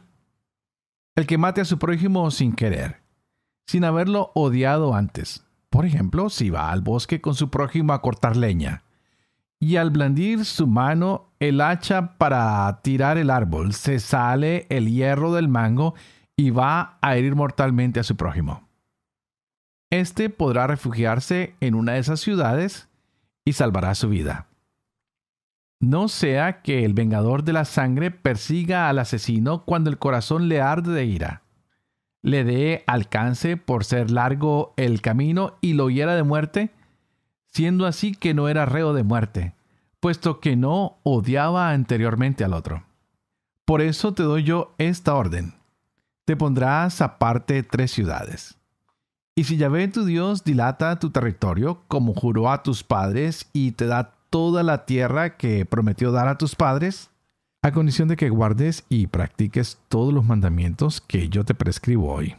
El 1.15 1.27
que 1.27 1.37
mate 1.37 1.61
a 1.61 1.65
su 1.65 1.77
prójimo 1.77 2.31
sin 2.31 2.53
querer, 2.53 2.98
sin 3.69 3.83
haberlo 3.83 4.31
odiado 4.33 4.95
antes. 4.95 5.45
Por 5.69 5.85
ejemplo, 5.85 6.31
si 6.31 6.49
va 6.49 6.71
al 6.71 6.81
bosque 6.81 7.21
con 7.21 7.35
su 7.35 7.51
prójimo 7.51 7.93
a 7.93 8.01
cortar 8.01 8.35
leña, 8.35 8.81
y 9.59 9.75
al 9.75 9.91
blandir 9.91 10.43
su 10.43 10.65
mano 10.65 11.27
el 11.39 11.61
hacha 11.61 12.17
para 12.17 12.81
tirar 12.81 13.19
el 13.19 13.29
árbol, 13.29 13.73
se 13.73 13.99
sale 13.99 14.65
el 14.69 14.89
hierro 14.89 15.33
del 15.33 15.49
mango 15.49 15.93
y 16.35 16.49
va 16.49 16.97
a 16.99 17.15
herir 17.15 17.35
mortalmente 17.35 17.99
a 17.99 18.03
su 18.03 18.15
prójimo. 18.15 18.67
Este 19.91 20.31
podrá 20.31 20.65
refugiarse 20.65 21.53
en 21.59 21.75
una 21.75 21.91
de 21.91 21.99
esas 21.99 22.21
ciudades 22.21 22.89
y 23.45 23.53
salvará 23.53 23.93
su 23.93 24.09
vida. 24.09 24.47
No 25.79 26.07
sea 26.07 26.63
que 26.63 26.85
el 26.85 26.95
vengador 26.95 27.43
de 27.43 27.53
la 27.53 27.65
sangre 27.65 28.09
persiga 28.09 28.89
al 28.89 28.97
asesino 28.97 29.63
cuando 29.63 29.91
el 29.91 29.99
corazón 29.99 30.49
le 30.49 30.59
arde 30.59 30.91
de 30.91 31.05
ira, 31.05 31.43
le 32.21 32.43
dé 32.43 32.83
alcance 32.87 33.57
por 33.57 33.85
ser 33.85 34.11
largo 34.11 34.73
el 34.77 35.01
camino 35.01 35.57
y 35.61 35.73
lo 35.73 35.89
hiera 35.89 36.15
de 36.15 36.23
muerte, 36.23 36.71
siendo 37.47 37.85
así 37.85 38.13
que 38.13 38.33
no 38.33 38.49
era 38.49 38.65
reo 38.65 38.93
de 38.93 39.03
muerte, 39.03 39.53
puesto 39.99 40.39
que 40.39 40.55
no 40.55 40.97
odiaba 41.03 41.71
anteriormente 41.71 42.43
al 42.43 42.53
otro. 42.53 42.83
Por 43.65 43.81
eso 43.81 44.13
te 44.13 44.23
doy 44.23 44.43
yo 44.43 44.73
esta 44.77 45.15
orden. 45.15 45.53
Te 46.25 46.35
pondrás 46.35 47.01
aparte 47.01 47.63
tres 47.63 47.91
ciudades 47.91 48.59
y 49.39 49.45
si 49.45 49.55
Yahvé 49.55 49.87
tu 49.87 50.03
Dios 50.03 50.43
dilata 50.43 50.99
tu 50.99 51.11
territorio, 51.11 51.81
como 51.87 52.13
juró 52.13 52.51
a 52.51 52.61
tus 52.61 52.83
padres, 52.83 53.49
y 53.53 53.71
te 53.71 53.85
da 53.85 54.15
toda 54.29 54.63
la 54.63 54.85
tierra 54.85 55.37
que 55.37 55.65
prometió 55.65 56.11
dar 56.11 56.27
a 56.27 56.37
tus 56.37 56.55
padres, 56.55 57.08
a 57.61 57.71
condición 57.71 58.07
de 58.07 58.15
que 58.15 58.29
guardes 58.29 58.85
y 58.89 59.07
practiques 59.07 59.79
todos 59.89 60.13
los 60.13 60.25
mandamientos 60.25 61.01
que 61.01 61.29
yo 61.29 61.43
te 61.43 61.53
prescribo 61.53 62.13
hoy. 62.13 62.35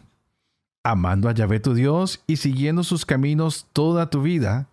Amando 0.83 1.29
a 1.29 1.35
Yahvé 1.35 1.61
tu 1.61 1.75
Dios 1.75 2.23
y 2.27 2.37
siguiendo 2.37 2.85
sus 2.85 3.05
caminos 3.05 3.67
toda 3.73 4.09
tu 4.09 4.23
vida, 4.23 4.69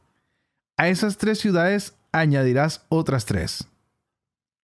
a 0.77 0.87
esas 0.87 1.17
tres 1.17 1.39
ciudades 1.39 1.95
añadirás 2.11 2.85
otras 2.89 3.25
tres. 3.25 3.67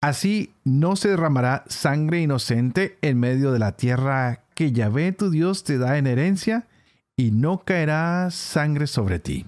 Así 0.01 0.53
no 0.63 0.95
se 0.95 1.09
derramará 1.09 1.63
sangre 1.67 2.21
inocente 2.21 2.97
en 3.01 3.19
medio 3.19 3.51
de 3.51 3.59
la 3.59 3.71
tierra 3.71 4.43
que 4.53 4.71
Yahvé 4.71 5.11
tu 5.13 5.31
Dios 5.31 5.63
te 5.63 5.77
da 5.77 5.97
en 5.97 6.07
herencia, 6.07 6.67
y 7.15 7.31
no 7.31 7.59
caerá 7.59 8.29
sangre 8.31 8.87
sobre 8.87 9.19
ti. 9.19 9.45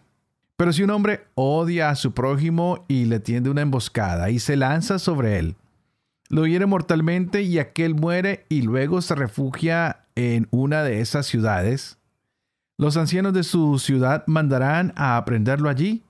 Pero 0.57 0.71
si 0.71 0.83
un 0.83 0.91
hombre 0.91 1.25
odia 1.35 1.89
a 1.89 1.95
su 1.95 2.13
prójimo 2.13 2.85
y 2.87 3.05
le 3.05 3.19
tiende 3.19 3.49
una 3.49 3.61
emboscada 3.61 4.29
y 4.29 4.39
se 4.39 4.55
lanza 4.55 4.99
sobre 4.99 5.39
él, 5.39 5.55
lo 6.29 6.45
hiere 6.45 6.65
mortalmente 6.65 7.41
y 7.41 7.59
aquel 7.59 7.95
muere 7.95 8.45
y 8.49 8.61
luego 8.61 9.01
se 9.01 9.15
refugia 9.15 10.05
en 10.15 10.47
una 10.51 10.83
de 10.83 11.01
esas 11.01 11.25
ciudades, 11.25 11.97
los 12.77 12.97
ancianos 12.97 13.33
de 13.33 13.43
su 13.43 13.79
ciudad 13.79 14.23
mandarán 14.27 14.93
a 14.95 15.17
aprenderlo 15.17 15.69
allí 15.69 16.03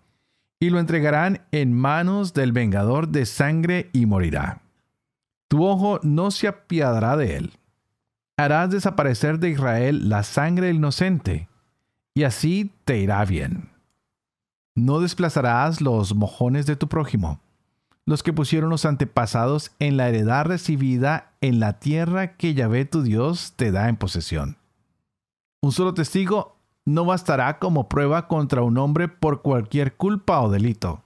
y 0.60 0.70
lo 0.70 0.80
entregarán 0.80 1.42
en 1.52 1.74
manos 1.74 2.34
del 2.34 2.52
vengador 2.52 3.10
de 3.10 3.26
sangre 3.26 3.90
y 3.94 4.06
morirá. 4.06 4.62
Tu 5.48 5.64
ojo 5.64 6.00
no 6.02 6.32
se 6.32 6.48
apiadará 6.48 7.18
de 7.18 7.38
él 7.38 7.54
harás 8.38 8.70
desaparecer 8.70 9.40
de 9.40 9.50
Israel 9.50 10.10
la 10.10 10.24
sangre 10.24 10.72
inocente, 10.72 11.48
y 12.14 12.24
así 12.24 12.72
te 12.84 13.00
irá 13.00 13.24
bien. 13.26 13.70
No 14.76 15.00
desplazarás 15.00 15.82
los 15.82 16.16
mojones 16.16 16.66
de 16.66 16.76
tu 16.76 16.88
prójimo, 16.88 17.40
los 18.06 18.22
que 18.22 18.34
pusieron 18.34 18.70
los 18.70 18.86
antepasados 18.86 19.72
en 19.80 19.98
la 19.98 20.08
heredad 20.10 20.46
recibida 20.46 21.34
en 21.42 21.60
la 21.60 21.80
tierra 21.80 22.38
que 22.38 22.54
Yahvé 22.54 22.86
tu 22.86 23.02
Dios 23.02 23.54
te 23.56 23.72
da 23.72 23.90
en 23.90 23.98
posesión. 23.98 24.58
Un 25.62 25.72
solo 25.72 25.94
testigo 25.96 26.56
no 26.86 27.06
bastará 27.06 27.58
como 27.58 27.90
prueba 27.90 28.28
contra 28.28 28.62
un 28.62 28.78
hombre 28.78 29.08
por 29.08 29.42
cualquier 29.42 29.96
culpa 29.96 30.42
o 30.42 30.52
delito. 30.52 31.04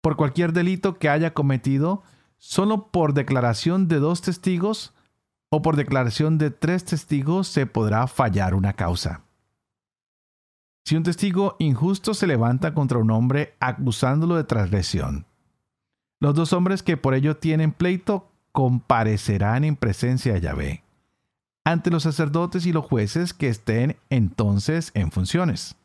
Por 0.00 0.16
cualquier 0.16 0.52
delito 0.52 0.98
que 0.98 1.08
haya 1.08 1.34
cometido, 1.34 2.04
solo 2.38 2.88
por 2.92 3.12
declaración 3.12 3.88
de 3.88 3.98
dos 3.98 4.22
testigos 4.22 4.94
o 5.48 5.62
por 5.62 5.74
declaración 5.74 6.38
de 6.38 6.52
tres 6.52 6.84
testigos 6.84 7.48
se 7.48 7.66
podrá 7.66 8.06
fallar 8.06 8.54
una 8.54 8.74
causa. 8.74 9.22
Si 10.84 10.94
un 10.94 11.02
testigo 11.02 11.56
injusto 11.58 12.14
se 12.14 12.28
levanta 12.28 12.72
contra 12.72 12.98
un 12.98 13.10
hombre 13.10 13.56
acusándolo 13.58 14.36
de 14.36 14.44
transgresión, 14.44 15.26
los 16.20 16.34
dos 16.34 16.52
hombres 16.52 16.82
que 16.82 16.96
por 16.96 17.14
ello 17.14 17.36
tienen 17.36 17.72
pleito 17.72 18.30
comparecerán 18.52 19.64
en 19.64 19.76
presencia 19.76 20.34
de 20.34 20.40
Yahvé, 20.40 20.82
ante 21.64 21.90
los 21.90 22.04
sacerdotes 22.04 22.64
y 22.66 22.72
los 22.72 22.86
jueces 22.86 23.34
que 23.34 23.48
estén 23.48 23.96
entonces 24.08 24.92
en 24.94 25.10
funciones. 25.10 25.76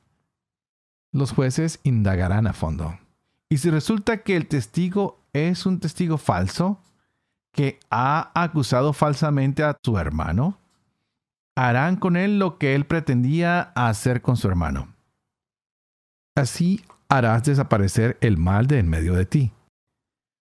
Los 1.12 1.32
jueces 1.32 1.80
indagarán 1.84 2.48
a 2.48 2.54
fondo. 2.54 2.98
Y 3.50 3.58
si 3.58 3.70
resulta 3.70 4.24
que 4.24 4.38
el 4.38 4.48
testigo 4.48 5.20
es 5.34 5.66
un 5.66 5.80
testigo 5.80 6.18
falso, 6.18 6.80
que 7.52 7.80
ha 7.90 8.32
acusado 8.34 8.94
falsamente 8.94 9.64
a 9.64 9.78
su 9.84 9.98
hermano, 9.98 10.58
harán 11.56 11.98
con 11.98 12.16
él 12.16 12.40
lo 12.40 12.58
que 12.58 12.76
él 12.76 12.86
pretendía 12.86 13.74
hacer 13.76 14.22
con 14.22 14.38
su 14.38 14.48
hermano. 14.48 14.88
Así 16.36 16.82
harás 17.10 17.44
desaparecer 17.44 18.18
el 18.22 18.38
mal 18.38 18.68
de 18.68 18.80
en 18.80 18.90
medio 18.90 19.14
de 19.16 19.26
ti. 19.26 19.52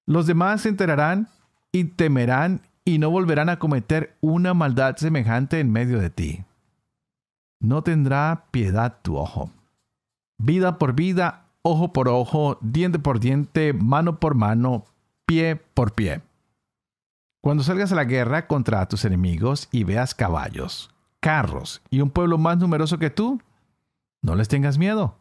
Los 0.06 0.26
demás 0.26 0.62
se 0.62 0.68
enterarán 0.68 1.28
y 1.72 1.84
temerán 1.84 2.62
y 2.84 2.98
no 2.98 3.10
volverán 3.10 3.48
a 3.48 3.58
cometer 3.58 4.16
una 4.20 4.54
maldad 4.54 4.96
semejante 4.96 5.60
en 5.60 5.70
medio 5.70 6.00
de 6.00 6.10
ti. 6.10 6.44
No 7.60 7.82
tendrá 7.82 8.46
piedad 8.50 8.98
tu 9.02 9.16
ojo. 9.16 9.50
Vida 10.38 10.78
por 10.78 10.94
vida, 10.94 11.44
ojo 11.62 11.92
por 11.92 12.08
ojo, 12.08 12.58
diente 12.62 12.98
por 12.98 13.20
diente, 13.20 13.72
mano 13.72 14.18
por 14.18 14.34
mano, 14.34 14.84
pie 15.26 15.56
por 15.56 15.92
pie. 15.92 16.22
Cuando 17.42 17.62
salgas 17.62 17.92
a 17.92 17.94
la 17.94 18.04
guerra 18.04 18.46
contra 18.46 18.86
tus 18.88 19.04
enemigos 19.04 19.68
y 19.70 19.84
veas 19.84 20.14
caballos, 20.14 20.90
carros 21.20 21.82
y 21.90 22.00
un 22.00 22.10
pueblo 22.10 22.38
más 22.38 22.58
numeroso 22.58 22.98
que 22.98 23.10
tú, 23.10 23.40
no 24.22 24.34
les 24.34 24.48
tengas 24.48 24.78
miedo, 24.78 25.16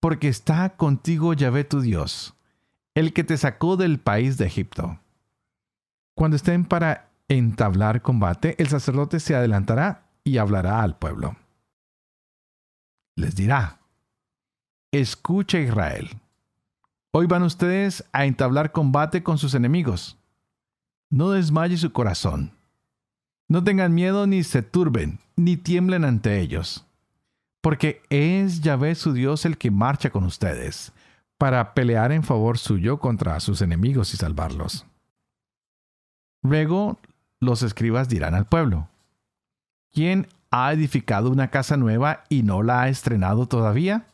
porque 0.00 0.28
está 0.28 0.76
contigo 0.76 1.32
Yahvé 1.32 1.64
tu 1.64 1.80
Dios, 1.80 2.34
el 2.98 3.12
que 3.12 3.24
te 3.24 3.36
sacó 3.36 3.76
del 3.76 3.98
país 3.98 4.38
de 4.38 4.46
Egipto. 4.46 4.98
Cuando 6.14 6.36
estén 6.36 6.64
para 6.64 7.10
entablar 7.28 8.02
combate, 8.02 8.56
el 8.58 8.68
sacerdote 8.68 9.20
se 9.20 9.34
adelantará 9.34 10.08
y 10.24 10.38
hablará 10.38 10.82
al 10.82 10.96
pueblo. 10.96 11.36
Les 13.14 13.34
dirá, 13.34 13.78
escucha 14.92 15.58
Israel, 15.58 16.10
hoy 17.12 17.26
van 17.26 17.42
ustedes 17.42 18.04
a 18.12 18.24
entablar 18.24 18.72
combate 18.72 19.22
con 19.22 19.38
sus 19.38 19.54
enemigos 19.54 20.18
no 21.10 21.30
desmaye 21.30 21.76
su 21.76 21.92
corazón. 21.92 22.52
No 23.48 23.64
tengan 23.64 23.94
miedo 23.94 24.26
ni 24.26 24.44
se 24.44 24.62
turben, 24.62 25.20
ni 25.36 25.56
tiemblen 25.56 26.04
ante 26.04 26.40
ellos, 26.40 26.84
porque 27.62 28.02
es 28.10 28.60
Yahvé 28.60 28.94
su 28.94 29.12
Dios 29.12 29.46
el 29.46 29.56
que 29.56 29.70
marcha 29.70 30.10
con 30.10 30.24
ustedes, 30.24 30.92
para 31.38 31.72
pelear 31.72 32.10
en 32.10 32.24
favor 32.24 32.58
suyo 32.58 32.98
contra 32.98 33.38
sus 33.38 33.62
enemigos 33.62 34.12
y 34.12 34.16
salvarlos. 34.16 34.86
Luego 36.42 36.98
los 37.40 37.62
escribas 37.62 38.08
dirán 38.08 38.34
al 38.34 38.46
pueblo, 38.46 38.88
¿quién 39.92 40.26
ha 40.50 40.72
edificado 40.72 41.30
una 41.30 41.50
casa 41.50 41.76
nueva 41.76 42.24
y 42.28 42.42
no 42.42 42.62
la 42.62 42.82
ha 42.82 42.88
estrenado 42.88 43.46
todavía? 43.46 44.06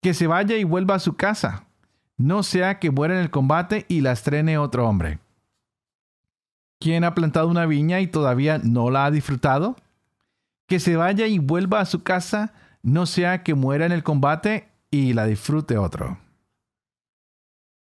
Que 0.00 0.14
se 0.14 0.26
vaya 0.26 0.56
y 0.56 0.64
vuelva 0.64 0.94
a 0.94 1.00
su 1.00 1.16
casa, 1.16 1.64
no 2.16 2.42
sea 2.42 2.78
que 2.78 2.90
muera 2.90 3.14
en 3.14 3.20
el 3.20 3.30
combate 3.30 3.84
y 3.88 4.00
la 4.00 4.12
estrene 4.12 4.56
otro 4.56 4.88
hombre. 4.88 5.18
¿Quién 6.80 7.04
ha 7.04 7.14
plantado 7.14 7.48
una 7.48 7.66
viña 7.66 8.00
y 8.00 8.06
todavía 8.06 8.58
no 8.58 8.90
la 8.90 9.06
ha 9.06 9.10
disfrutado? 9.10 9.76
Que 10.66 10.80
se 10.80 10.96
vaya 10.96 11.26
y 11.26 11.38
vuelva 11.38 11.80
a 11.80 11.86
su 11.86 12.02
casa, 12.02 12.54
no 12.82 13.06
sea 13.06 13.42
que 13.42 13.54
muera 13.54 13.86
en 13.86 13.92
el 13.92 14.02
combate 14.02 14.68
y 14.94 15.12
la 15.12 15.26
disfrute 15.26 15.76
otro. 15.76 16.18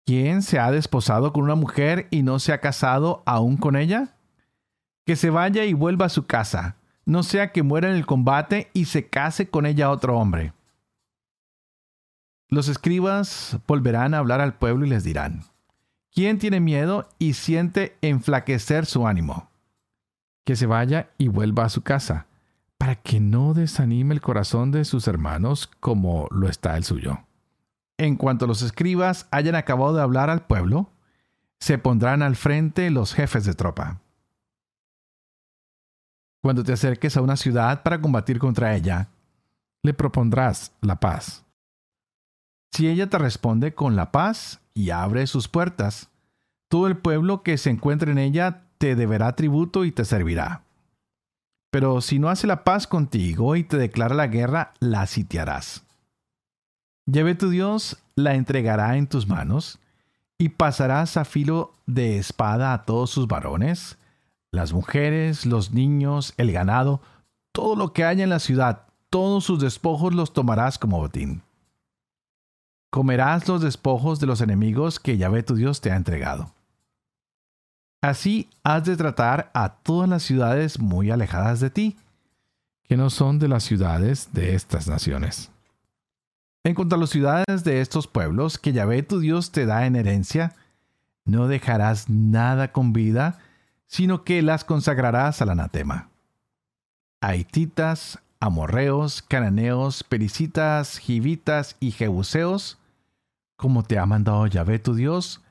¿Quién 0.07 0.43
se 0.43 0.61
ha 0.61 0.71
desposado 0.71 1.33
con 1.33 1.43
una 1.43 1.57
mujer 1.57 2.07
y 2.11 2.23
no 2.23 2.39
se 2.39 2.53
ha 2.53 2.61
casado 2.61 3.25
aún 3.27 3.57
con 3.57 3.75
ella? 3.75 4.15
Que 5.05 5.17
se 5.17 5.29
vaya 5.29 5.65
y 5.65 5.73
vuelva 5.73 6.07
a 6.07 6.11
su 6.11 6.27
casa, 6.27 6.77
no 7.05 7.25
sea 7.25 7.51
que 7.51 7.65
muera 7.65 7.91
en 7.91 7.97
el 7.97 8.07
combate 8.07 8.71
y 8.75 8.85
se 8.85 9.09
case 9.09 9.51
con 9.51 9.67
ella 9.67 9.91
otro 9.91 10.17
hombre. 10.19 10.53
Los 12.49 12.69
escribas 12.69 13.59
volverán 13.67 14.15
a 14.15 14.19
hablar 14.19 14.41
al 14.41 14.55
pueblo 14.55 14.87
y 14.87 14.91
les 14.91 15.03
dirán, 15.03 15.43
¿quién 16.13 16.39
tiene 16.39 16.61
miedo 16.61 17.09
y 17.19 17.33
siente 17.33 17.97
enflaquecer 18.03 18.87
su 18.87 19.09
ánimo? 19.09 19.51
Que 20.45 20.55
se 20.55 20.67
vaya 20.67 21.11
y 21.19 21.27
vuelva 21.27 21.65
a 21.65 21.71
su 21.71 21.83
casa, 21.83 22.27
para 22.81 22.95
que 22.95 23.21
no 23.21 23.53
desanime 23.53 24.15
el 24.15 24.23
corazón 24.23 24.73
de 24.73 24.87
sus 24.87 25.07
hermanos 25.07 25.71
como 25.81 26.29
lo 26.31 26.49
está 26.49 26.79
el 26.79 26.85
suyo. 26.85 27.19
En 27.99 28.17
cuanto 28.17 28.47
los 28.47 28.63
escribas 28.63 29.29
hayan 29.31 29.55
acabado 29.55 29.95
de 29.95 30.01
hablar 30.01 30.31
al 30.31 30.47
pueblo, 30.47 30.91
se 31.59 31.77
pondrán 31.77 32.23
al 32.23 32.37
frente 32.37 32.89
los 32.89 33.13
jefes 33.13 33.45
de 33.45 33.53
tropa. 33.53 34.01
Cuando 36.43 36.65
te 36.65 36.73
acerques 36.73 37.19
a 37.19 37.21
una 37.21 37.37
ciudad 37.37 37.83
para 37.83 38.01
combatir 38.01 38.39
contra 38.39 38.75
ella, 38.75 39.09
le 39.83 39.93
propondrás 39.93 40.73
la 40.81 40.99
paz. 40.99 41.45
Si 42.73 42.89
ella 42.89 43.11
te 43.11 43.19
responde 43.19 43.75
con 43.75 43.95
la 43.95 44.11
paz 44.11 44.63
y 44.73 44.89
abre 44.89 45.27
sus 45.27 45.49
puertas, 45.49 46.09
todo 46.69 46.87
el 46.87 46.97
pueblo 46.97 47.43
que 47.43 47.59
se 47.59 47.69
encuentre 47.69 48.11
en 48.11 48.19
ella 48.19 48.63
te 48.79 48.97
deberá 48.97 49.37
tributo 49.37 49.85
y 49.85 49.93
te 49.93 50.07
servirá. 50.07 50.63
Pero 51.71 52.01
si 52.01 52.19
no 52.19 52.29
hace 52.29 52.47
la 52.47 52.65
paz 52.65 52.87
contigo 52.87 53.57
y 53.57 53.65
te 53.65 53.77
declara 53.77 54.15
la 54.15 54.27
guerra, 54.27 54.73
la 54.81 55.07
sitiarás. 55.07 55.85
Lleve 57.07 57.35
tu 57.35 57.51
Dios 57.51 57.97
la 58.15 58.35
entregará 58.35 58.97
en 58.97 59.07
tus 59.07 59.27
manos, 59.27 59.79
y 60.39 60.49
pasarás 60.49 61.17
a 61.17 61.25
filo 61.25 61.75
de 61.87 62.19
espada 62.19 62.73
a 62.73 62.85
todos 62.85 63.11
sus 63.11 63.27
varones, 63.27 63.99
las 64.53 64.73
mujeres, 64.73 65.45
los 65.45 65.73
niños, 65.73 66.33
el 66.39 66.51
ganado, 66.51 67.03
todo 67.53 67.77
lo 67.77 67.93
que 67.93 68.05
haya 68.05 68.25
en 68.25 68.31
la 68.31 68.39
ciudad, 68.39 68.87
todos 69.11 69.45
sus 69.45 69.61
despojos 69.61 70.15
los 70.15 70.33
tomarás 70.33 70.79
como 70.79 70.99
botín. 70.99 71.43
Comerás 72.91 73.47
los 73.49 73.61
despojos 73.61 74.19
de 74.19 74.27
los 74.27 74.41
enemigos 74.41 74.99
que 74.99 75.19
Yahvé 75.19 75.43
tu 75.43 75.55
Dios 75.55 75.81
te 75.81 75.93
ha 75.93 75.97
entregado. 75.97 76.53
Así 78.01 78.49
has 78.65 78.85
de 78.85 78.97
tratar 78.97 79.51
a 79.53 79.75
todas 79.75 80.09
las 80.09 80.23
ciudades 80.23 80.79
muy 80.79 81.11
alejadas 81.11 81.61
de 81.61 81.71
ti, 81.71 81.97
que 82.85 82.97
no 82.97 83.11
son 83.11 83.39
de 83.39 83.49
las 83.49 83.63
ciudades 83.63 84.33
de 84.33 84.55
estas 84.55 84.89
naciones. 84.89 85.51
En 86.65 86.75
cuanto 86.75 86.97
a 86.97 86.99
las 86.99 87.11
ciudades 87.11 87.65
de 87.65 87.81
estos 87.81 88.07
pueblos 88.07 88.59
que 88.59 88.73
Yahvé 88.73 89.03
tu 89.03 89.21
Dios 89.21 89.53
te 89.53 89.67
da 89.67 89.87
en 89.87 89.97
herencia, 89.97 90.55
no 91.25 91.47
dejarás 91.47 92.09
nada 92.09 92.73
con 92.73 92.93
vida, 92.93 93.39
sino 93.87 94.25
que 94.25 94.43
las 94.43 94.65
consagrarás 94.65 95.43
al 95.43 95.51
anatema. 95.51 96.09
Haititas, 97.21 98.19
amorreos, 98.41 99.23
cananeos, 99.23 100.05
pericitas, 100.05 100.99
jivitas 100.99 101.77
y 101.81 101.91
jebuseos, 101.91 102.79
como 103.57 103.83
te 103.83 103.99
ha 103.99 104.07
mandado 104.07 104.47
Yahvé 104.47 104.79
tu 104.79 104.95
Dios, 104.95 105.43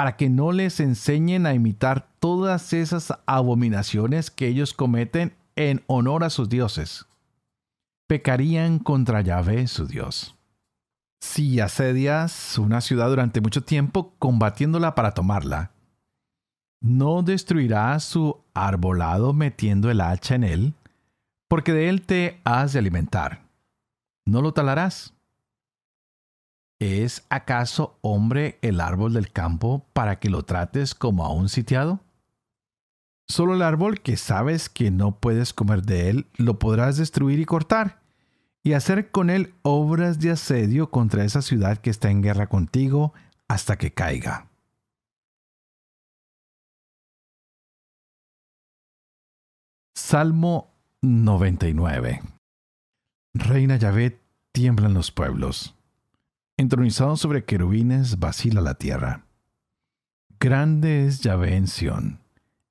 para 0.00 0.16
que 0.16 0.30
no 0.30 0.50
les 0.50 0.80
enseñen 0.80 1.44
a 1.44 1.52
imitar 1.52 2.08
todas 2.20 2.72
esas 2.72 3.12
abominaciones 3.26 4.30
que 4.30 4.46
ellos 4.46 4.72
cometen 4.72 5.36
en 5.56 5.84
honor 5.88 6.24
a 6.24 6.30
sus 6.30 6.48
dioses. 6.48 7.04
Pecarían 8.08 8.78
contra 8.78 9.20
Yahvé 9.20 9.66
su 9.66 9.86
Dios. 9.86 10.34
Si 11.20 11.60
asedias 11.60 12.56
una 12.56 12.80
ciudad 12.80 13.10
durante 13.10 13.42
mucho 13.42 13.62
tiempo 13.62 14.14
combatiéndola 14.18 14.94
para 14.94 15.12
tomarla, 15.12 15.72
no 16.80 17.22
destruirás 17.22 18.02
su 18.02 18.42
arbolado 18.54 19.34
metiendo 19.34 19.90
el 19.90 20.00
hacha 20.00 20.34
en 20.34 20.44
él, 20.44 20.74
porque 21.46 21.74
de 21.74 21.90
él 21.90 22.00
te 22.06 22.40
has 22.44 22.72
de 22.72 22.78
alimentar. 22.78 23.42
No 24.24 24.40
lo 24.40 24.54
talarás. 24.54 25.12
¿Es 26.80 27.26
acaso 27.28 27.98
hombre 28.00 28.58
el 28.62 28.80
árbol 28.80 29.12
del 29.12 29.30
campo 29.30 29.84
para 29.92 30.18
que 30.18 30.30
lo 30.30 30.44
trates 30.44 30.94
como 30.94 31.26
a 31.26 31.32
un 31.32 31.50
sitiado? 31.50 32.00
Solo 33.28 33.54
el 33.54 33.60
árbol 33.60 34.00
que 34.00 34.16
sabes 34.16 34.70
que 34.70 34.90
no 34.90 35.20
puedes 35.20 35.52
comer 35.52 35.82
de 35.82 36.08
él 36.08 36.26
lo 36.36 36.58
podrás 36.58 36.96
destruir 36.96 37.38
y 37.38 37.44
cortar 37.44 38.00
y 38.62 38.72
hacer 38.72 39.10
con 39.10 39.28
él 39.28 39.54
obras 39.60 40.20
de 40.20 40.30
asedio 40.30 40.90
contra 40.90 41.24
esa 41.24 41.42
ciudad 41.42 41.76
que 41.76 41.90
está 41.90 42.10
en 42.10 42.22
guerra 42.22 42.48
contigo 42.48 43.12
hasta 43.46 43.76
que 43.76 43.92
caiga. 43.92 44.48
Salmo 49.94 50.72
99 51.02 52.22
Reina 53.34 53.76
Yahvé, 53.76 54.18
tiemblan 54.52 54.94
los 54.94 55.10
pueblos. 55.12 55.76
Entronizado 56.60 57.16
sobre 57.16 57.46
querubines, 57.46 58.18
vacila 58.18 58.60
la 58.60 58.74
tierra. 58.74 59.24
Grande 60.38 61.06
es 61.06 61.20
Yahvé 61.20 61.56
en 61.56 61.66
Sión, 61.66 62.20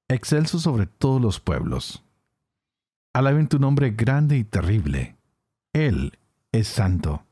excelso 0.08 0.60
sobre 0.60 0.86
todos 0.86 1.20
los 1.20 1.40
pueblos. 1.40 2.04
Alaben 3.14 3.48
tu 3.48 3.58
nombre 3.58 3.90
grande 3.90 4.38
y 4.38 4.44
terrible 4.44 5.16
él 5.74 6.20
es 6.52 6.68
santo. 6.68 7.24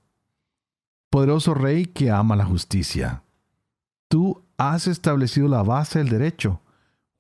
Poderoso 1.12 1.54
Rey 1.54 1.86
que 1.86 2.10
ama 2.10 2.36
la 2.36 2.46
justicia. 2.46 3.22
Tú 4.08 4.44
has 4.58 4.88
establecido 4.88 5.48
la 5.48 5.62
base 5.62 6.00
del 6.00 6.10
derecho. 6.10 6.60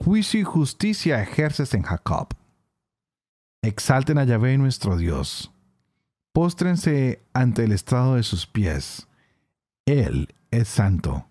Juicio 0.04 0.39
y 0.39 0.45
justicia 0.45 1.21
ejerces 1.21 1.76
en 1.76 1.84
Jacob. 1.84 2.30
Exalten 3.62 4.17
a 4.17 4.23
Yahvé 4.23 4.58
nuestro 4.58 4.97
Dios. 4.97 5.52
Póstrense 6.34 7.21
ante 7.34 7.65
el 7.65 7.71
estrado 7.71 8.15
de 8.15 8.23
sus 8.23 8.47
pies. 8.47 9.08
Él 9.88 10.36
es 10.52 10.67
santo. 10.67 11.28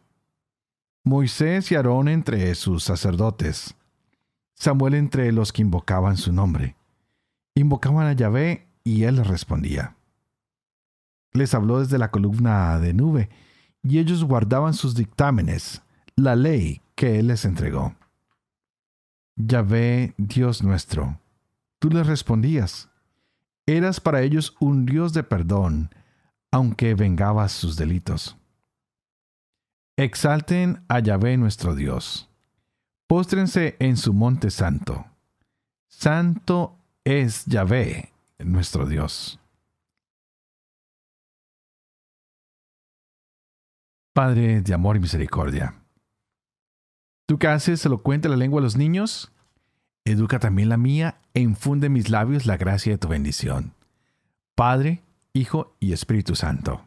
Moisés 1.05 1.71
y 1.71 1.75
Aarón 1.75 2.09
entre 2.09 2.55
sus 2.55 2.83
sacerdotes. 2.83 3.75
Samuel 4.55 4.95
entre 4.95 5.31
los 5.31 5.53
que 5.53 5.61
invocaban 5.61 6.16
su 6.16 6.33
nombre. 6.33 6.75
Invocaban 7.55 8.07
a 8.07 8.14
Yahvé 8.14 8.66
y 8.83 9.03
él 9.03 9.16
les 9.16 9.27
respondía. 9.27 9.95
Les 11.35 11.53
habló 11.53 11.81
desde 11.81 11.99
la 11.99 12.11
columna 12.11 12.79
de 12.79 12.95
nube, 12.95 13.29
y 13.83 13.99
ellos 13.99 14.25
guardaban 14.25 14.73
sus 14.73 14.95
dictámenes, 14.95 15.83
la 16.14 16.35
ley 16.35 16.81
que 16.95 17.19
él 17.19 17.27
les 17.27 17.45
entregó. 17.45 17.95
Yahvé, 19.37 20.14
Dios 20.16 20.62
nuestro, 20.62 21.21
tú 21.79 21.90
les 21.90 22.07
respondías. 22.07 22.88
Eras 23.66 24.01
para 24.01 24.23
ellos 24.23 24.57
un 24.61 24.87
Dios 24.87 25.12
de 25.12 25.25
perdón, 25.25 25.90
aunque 26.51 26.95
vengabas 26.95 27.53
sus 27.53 27.77
delitos. 27.77 28.38
Exalten 29.99 30.85
a 30.89 31.01
Yahvé 31.01 31.39
nuestro 31.39 31.75
Dios. 31.75 32.29
Póstrense 33.07 33.77
en 33.79 33.97
su 33.97 34.13
monte 34.13 34.51
santo. 34.51 35.07
Santo 35.89 36.77
es 37.03 37.47
Yahvé, 37.47 38.13
nuestro 38.39 38.85
Dios. 38.85 39.41
Padre 44.13 44.61
de 44.61 44.75
amor 44.75 44.97
y 44.97 45.01
misericordia, 45.01 45.75
tú 47.27 47.39
que 47.39 47.49
haces 47.49 47.85
elocuente 47.87 48.29
la 48.29 48.37
lengua 48.37 48.61
a 48.61 48.65
los 48.65 48.77
niños, 48.77 49.33
educa 50.05 50.39
también 50.39 50.69
la 50.69 50.77
mía 50.77 51.21
e 51.33 51.41
infunde 51.41 51.87
en 51.87 51.95
mis 51.95 52.11
labios 52.11 52.45
la 52.45 52.59
gracia 52.59 52.93
de 52.93 52.99
tu 52.99 53.09
bendición. 53.09 53.73
Padre, 54.55 55.03
Hijo 55.33 55.75
y 55.81 55.93
Espíritu 55.93 56.35
Santo. 56.35 56.87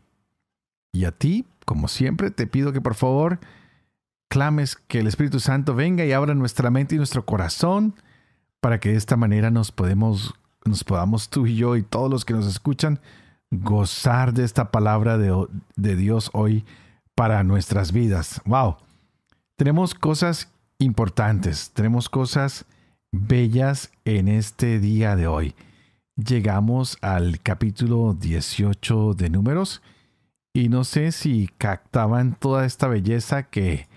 Y 0.91 1.06
a 1.06 1.12
ti, 1.12 1.45
como 1.69 1.88
siempre, 1.88 2.32
te 2.32 2.47
pido 2.47 2.73
que 2.73 2.82
por 2.82 2.95
favor 2.95 3.39
clames 4.27 4.75
que 4.75 5.01
el 5.01 5.05
Espíritu 5.05 5.39
Santo 5.39 5.75
venga 5.75 6.03
y 6.03 6.13
abra 6.13 6.34
nuestra 6.34 6.71
mente 6.71 6.95
y 6.95 6.97
nuestro 6.97 7.27
corazón 7.27 7.93
para 8.60 8.79
que 8.79 8.89
de 8.89 8.95
esta 8.95 9.15
manera 9.17 9.51
nos 9.51 9.71
podemos 9.71 10.34
nos 10.65 10.84
podamos 10.84 11.29
tú 11.29 11.45
y 11.45 11.58
yo 11.58 11.75
y 11.75 11.84
todos 11.84 12.10
los 12.10 12.25
que 12.25 12.34
nos 12.34 12.47
escuchan 12.47 12.99
gozar 13.51 14.34
de 14.34 14.45
esta 14.45 14.71
palabra 14.71 15.19
de, 15.19 15.32
de 15.75 15.95
Dios 15.95 16.32
hoy 16.34 16.65
para 17.13 17.43
nuestras 17.43 17.91
vidas. 17.91 18.41
¡Wow! 18.45 18.77
Tenemos 19.55 19.93
cosas 19.93 20.51
importantes, 20.79 21.69
tenemos 21.75 22.10
cosas 22.10 22.65
bellas 23.12 23.91
en 24.05 24.27
este 24.27 24.79
día 24.79 25.15
de 25.15 25.27
hoy. 25.27 25.53
Llegamos 26.15 26.97
al 27.01 27.41
capítulo 27.41 28.15
18 28.19 29.13
de 29.13 29.29
números 29.29 29.84
y 30.60 30.67
no 30.67 30.84
sé 30.84 31.13
si 31.13 31.50
captaban 31.58 32.36
toda 32.38 32.65
esta 32.65 32.89
belleza 32.89 33.43
que 33.43 33.88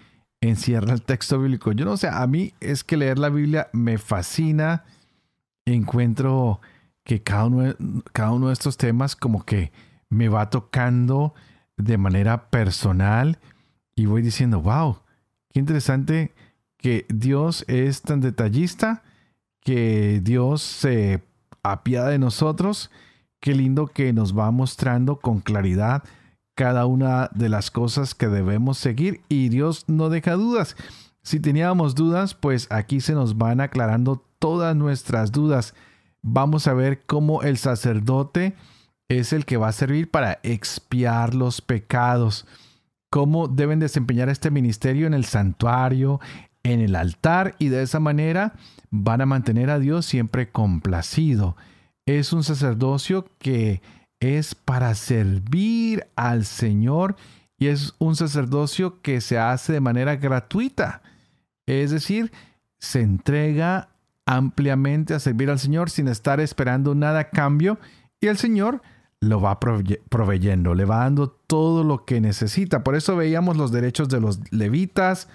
encierra 0.41 0.93
el 0.93 1.03
texto 1.03 1.41
bíblico. 1.41 1.73
Yo 1.73 1.85
no 1.85 1.97
sé, 1.97 2.09
a 2.09 2.25
mí 2.29 2.55
es 2.61 2.85
que 2.85 2.97
leer 2.97 3.19
la 3.19 3.31
Biblia 3.31 3.69
me 3.73 3.99
fascina. 3.99 4.85
Encuentro 5.67 6.61
que 7.03 7.21
cada 7.21 7.47
uno, 7.47 7.75
cada 8.13 8.31
uno 8.31 8.47
de 8.47 8.53
estos 8.53 8.77
temas 8.77 9.17
como 9.17 9.45
que 9.45 9.73
me 10.09 10.29
va 10.29 10.51
tocando 10.51 11.35
de 11.77 11.99
manera 11.99 12.49
personal 12.49 13.41
y 13.97 14.07
voy 14.07 14.23
diciendo, 14.23 14.61
wow, 14.61 14.99
qué 15.51 15.59
interesante 15.59 16.33
que 16.77 17.07
Dios 17.09 17.65
es 17.67 18.03
tan 18.03 18.21
detallista, 18.21 19.03
que 19.63 20.21
Dios 20.23 20.63
se 20.63 21.25
apiada 21.65 22.11
de 22.11 22.21
nosotros, 22.21 22.93
qué 23.41 23.53
lindo 23.53 23.89
que 23.89 24.13
nos 24.13 24.39
va 24.39 24.49
mostrando 24.53 25.17
con 25.17 25.41
claridad 25.41 26.05
cada 26.55 26.87
una 26.87 27.31
de 27.35 27.49
las 27.49 27.71
cosas 27.71 28.15
que 28.15 28.29
debemos 28.29 28.79
seguir 28.79 29.23
y 29.29 29.49
Dios 29.49 29.85
no 29.89 30.09
deja 30.09 30.33
dudas. 30.33 30.77
Si 31.23 31.41
teníamos 31.41 31.95
dudas, 31.95 32.35
pues 32.35 32.67
aquí 32.71 33.01
se 33.01 33.15
nos 33.15 33.39
van 33.39 33.61
aclarando 33.61 34.25
todas 34.39 34.75
nuestras 34.75 35.33
dudas. 35.33 35.75
Vamos 36.21 36.67
a 36.67 36.75
ver 36.75 37.03
cómo 37.07 37.43
el 37.43 37.59
sacerdote 37.59 38.55
es 39.09 39.33
el 39.33 39.45
que 39.45 39.57
va 39.57 39.69
a 39.69 39.73
servir 39.73 40.11
para 40.11 40.41
expiar 40.43 41.35
los 41.35 41.61
pecados. 41.61 42.47
Cómo 43.11 43.47
deben 43.47 43.79
desempeñar 43.79 44.29
este 44.29 44.51
ministerio 44.51 45.07
en 45.07 45.15
el 45.15 45.25
santuario, 45.25 46.21
en 46.63 46.81
el 46.81 46.97
altar 46.97 47.55
y 47.59 47.69
de 47.69 47.83
esa 47.83 48.01
manera 48.01 48.55
van 48.91 49.21
a 49.21 49.27
mantener 49.27 49.71
a 49.71 49.79
Dios 49.79 50.07
siempre 50.07 50.51
complacido. 50.51 51.57
Es 52.07 52.33
un 52.33 52.43
sacerdocio 52.43 53.27
que 53.39 53.81
es 54.23 54.55
para 54.55 54.95
servir 54.95 56.07
al 56.15 56.45
Señor 56.45 57.17
y 57.59 57.67
es 57.67 57.95
un 57.99 58.15
sacerdocio 58.15 59.03
que 59.03 59.21
se 59.21 59.37
hace 59.37 59.73
de 59.73 59.81
manera 59.81 60.15
gratuita. 60.15 61.03
Es 61.67 61.91
decir, 61.91 62.31
se 62.79 63.01
entrega 63.01 63.89
ampliamente 64.25 65.15
a 65.15 65.19
servir 65.19 65.51
al 65.51 65.59
Señor 65.59 65.91
sin 65.91 66.07
estar 66.07 66.39
esperando 66.39 66.95
nada 66.95 67.19
a 67.19 67.31
cambio 67.31 67.79
y 68.21 68.29
el 68.29 68.39
Señor 68.39 68.81
lo 69.19 69.41
va 69.41 69.59
proveyendo, 69.59 70.75
le 70.75 70.85
va 70.85 70.99
dando 70.99 71.29
todo 71.29 71.83
lo 71.83 72.05
que 72.05 72.21
necesita. 72.21 72.85
Por 72.85 72.95
eso 72.95 73.17
veíamos 73.17 73.57
los 73.57 73.73
derechos 73.73 74.09
de 74.09 74.21
los 74.21 74.39
levitas, 74.53 75.29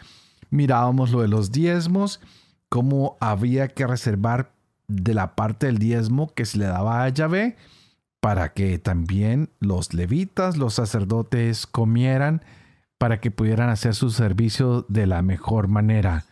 mirábamos 0.49 1.11
lo 1.11 1.21
de 1.21 1.27
los 1.27 1.51
diezmos, 1.51 2.21
cómo 2.69 3.17
había 3.19 3.67
que 3.67 3.85
reservar 3.85 4.53
de 4.87 5.13
la 5.13 5.35
parte 5.35 5.67
del 5.67 5.77
diezmo 5.77 6.33
que 6.33 6.45
se 6.45 6.57
le 6.57 6.65
daba 6.65 7.03
a 7.03 7.09
Yahvé 7.09 7.57
para 8.27 8.51
que 8.51 8.77
también 8.77 9.51
los 9.61 9.93
levitas, 9.93 10.57
los 10.57 10.73
sacerdotes 10.73 11.65
comieran, 11.65 12.41
para 12.97 13.21
que 13.21 13.31
pudieran 13.31 13.69
hacer 13.69 13.95
su 13.95 14.09
servicio 14.09 14.85
de 14.89 15.07
la 15.07 15.21
mejor 15.21 15.69
manera. 15.69 16.25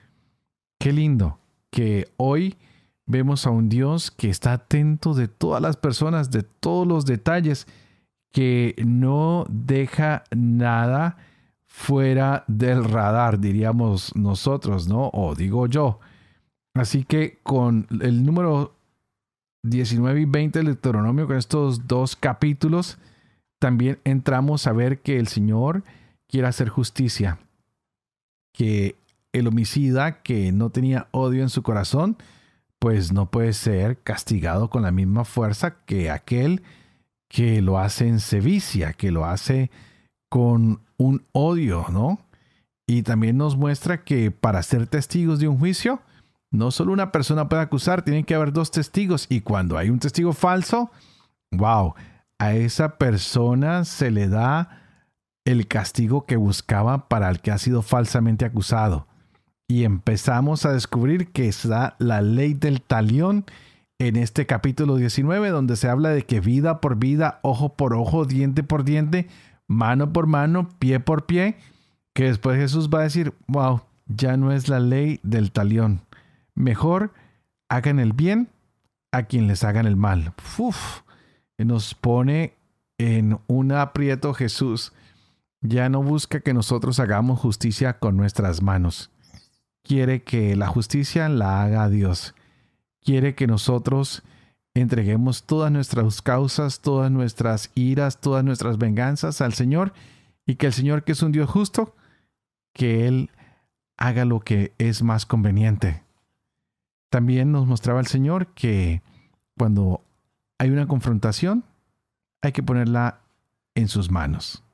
Qué 0.78 0.92
lindo 0.92 1.40
que 1.72 2.10
hoy 2.18 2.58
vemos 3.06 3.48
a 3.48 3.52
un 3.52 3.70
Dios 3.70 4.12
que 4.12 4.30
está 4.30 4.52
atento 4.52 5.14
de 5.14 5.30
todas 5.30 5.62
las 5.62 5.78
personas, 5.78 6.32
de 6.32 6.44
todos 6.44 6.86
los 6.86 7.06
detalles, 7.06 7.66
que 8.34 8.76
no 8.86 9.46
deja 9.48 10.26
nada 10.36 11.16
fuera 11.66 12.44
del 12.50 12.84
radar, 12.84 13.40
diríamos 13.40 14.14
nosotros, 14.18 14.90
¿no? 14.90 15.12
O 15.14 15.34
digo 15.34 15.68
yo. 15.68 16.02
Así 16.74 17.06
que 17.06 17.40
con 17.42 17.88
el 18.02 18.26
número 18.26 18.75
19 19.70 20.22
y 20.22 20.26
20 20.26 20.60
del 20.60 20.66
Deuteronomio, 20.68 21.28
con 21.28 21.38
estos 21.38 21.88
dos 21.88 22.16
capítulos, 22.16 22.98
también 23.60 24.00
entramos 24.04 24.68
a 24.68 24.74
ver 24.74 25.02
que 25.02 25.18
el 25.18 25.28
Señor 25.28 25.84
quiere 26.28 26.48
hacer 26.48 26.70
justicia, 26.70 27.40
que 28.54 28.96
el 29.34 29.48
homicida 29.48 30.22
que 30.22 30.52
no 30.52 30.70
tenía 30.70 31.08
odio 31.12 31.42
en 31.42 31.50
su 31.50 31.64
corazón, 31.64 32.18
pues 32.80 33.12
no 33.12 33.30
puede 33.32 33.54
ser 33.54 34.00
castigado 34.00 34.70
con 34.70 34.84
la 34.84 34.92
misma 34.92 35.26
fuerza 35.26 35.78
que 35.86 36.12
aquel 36.12 36.62
que 37.28 37.62
lo 37.62 37.80
hace 37.80 38.08
en 38.08 38.20
sevicia, 38.20 38.94
que 38.94 39.12
lo 39.12 39.26
hace 39.26 39.72
con 40.30 40.82
un 40.98 41.26
odio, 41.32 41.86
¿no? 41.92 42.20
Y 42.88 43.02
también 43.02 43.38
nos 43.38 43.58
muestra 43.58 44.04
que 44.04 44.32
para 44.32 44.62
ser 44.62 44.88
testigos 44.88 45.40
de 45.40 45.48
un 45.48 45.58
juicio, 45.58 46.02
no 46.56 46.72
solo 46.72 46.94
una 46.94 47.12
persona 47.12 47.50
puede 47.50 47.62
acusar, 47.62 48.02
tienen 48.04 48.26
que 48.26 48.36
haber 48.36 48.52
dos 48.52 48.72
testigos. 48.72 49.28
Y 49.30 49.42
cuando 49.42 49.78
hay 49.78 49.90
un 49.90 50.00
testigo 50.00 50.34
falso, 50.34 50.92
wow, 51.52 51.94
a 52.40 52.54
esa 52.54 52.98
persona 52.98 53.86
se 53.86 54.12
le 54.12 54.28
da 54.28 54.82
el 55.46 55.68
castigo 55.68 56.26
que 56.26 56.38
buscaba 56.38 57.08
para 57.08 57.30
el 57.30 57.40
que 57.40 57.52
ha 57.52 57.58
sido 57.58 57.82
falsamente 57.82 58.46
acusado. 58.46 59.08
Y 59.68 59.84
empezamos 59.84 60.66
a 60.66 60.74
descubrir 60.74 61.32
que 61.32 61.48
está 61.48 61.96
la 62.00 62.22
ley 62.22 62.54
del 62.54 62.82
talión 62.82 63.46
en 64.00 64.16
este 64.16 64.46
capítulo 64.46 64.98
19, 64.98 65.50
donde 65.50 65.76
se 65.76 65.90
habla 65.90 66.10
de 66.10 66.24
que 66.24 66.40
vida 66.40 66.82
por 66.82 66.98
vida, 66.98 67.40
ojo 67.44 67.74
por 67.74 67.94
ojo, 67.94 68.26
diente 68.26 68.64
por 68.64 68.84
diente, 68.84 69.28
mano 69.68 70.12
por 70.12 70.28
mano, 70.28 70.70
pie 70.80 71.00
por 71.00 71.26
pie, 71.26 71.58
que 72.14 72.26
después 72.26 72.58
Jesús 72.58 72.90
va 72.90 73.00
a 73.00 73.04
decir, 73.04 73.34
wow, 73.48 73.82
ya 74.08 74.38
no 74.38 74.52
es 74.52 74.68
la 74.68 74.80
ley 74.80 75.20
del 75.24 75.52
talión, 75.52 76.02
Mejor 76.56 77.14
hagan 77.70 78.00
el 78.00 78.14
bien 78.14 78.50
a 79.12 79.24
quien 79.24 79.48
les 79.48 79.64
hagan 79.64 79.86
el 79.86 79.96
mal. 79.96 80.34
Uf, 80.58 81.02
nos 81.58 81.94
pone 81.94 82.54
en 82.98 83.40
un 83.48 83.72
aprieto 83.72 84.34
Jesús. 84.34 84.94
Ya 85.62 85.90
no 85.90 86.04
busca 86.04 86.40
que 86.40 86.54
nosotros 86.54 87.00
hagamos 87.00 87.40
justicia 87.40 88.00
con 88.00 88.18
nuestras 88.18 88.62
manos. 88.62 89.12
Quiere 89.84 90.24
que 90.24 90.56
la 90.56 90.68
justicia 90.68 91.30
la 91.30 91.64
haga 91.64 91.90
Dios. 91.90 92.36
Quiere 93.02 93.36
que 93.36 93.48
nosotros 93.48 94.24
entreguemos 94.74 95.44
todas 95.44 95.72
nuestras 95.72 96.22
causas, 96.22 96.82
todas 96.82 97.12
nuestras 97.12 97.72
iras, 97.76 98.20
todas 98.20 98.44
nuestras 98.44 98.78
venganzas 98.78 99.42
al 99.42 99.54
Señor 99.54 99.94
y 100.46 100.56
que 100.56 100.68
el 100.68 100.74
Señor, 100.74 101.04
que 101.04 101.14
es 101.14 101.22
un 101.22 101.32
Dios 101.32 101.50
justo, 101.50 101.96
que 102.74 103.08
Él 103.08 103.32
haga 103.98 104.26
lo 104.26 104.42
que 104.42 104.74
es 104.78 105.02
más 105.02 105.26
conveniente. 105.26 106.05
También 107.16 107.54
nos 107.54 107.66
mostraba 107.66 108.02
el 108.02 108.08
Señor 108.08 108.48
que 108.48 109.02
cuando 109.58 110.02
hay 110.58 110.70
una 110.70 110.86
confrontación, 110.86 111.64
hay 112.42 112.52
que 112.52 112.62
ponerla 112.62 113.22
en 113.74 113.88
sus 113.88 114.12
manos. 114.12 114.66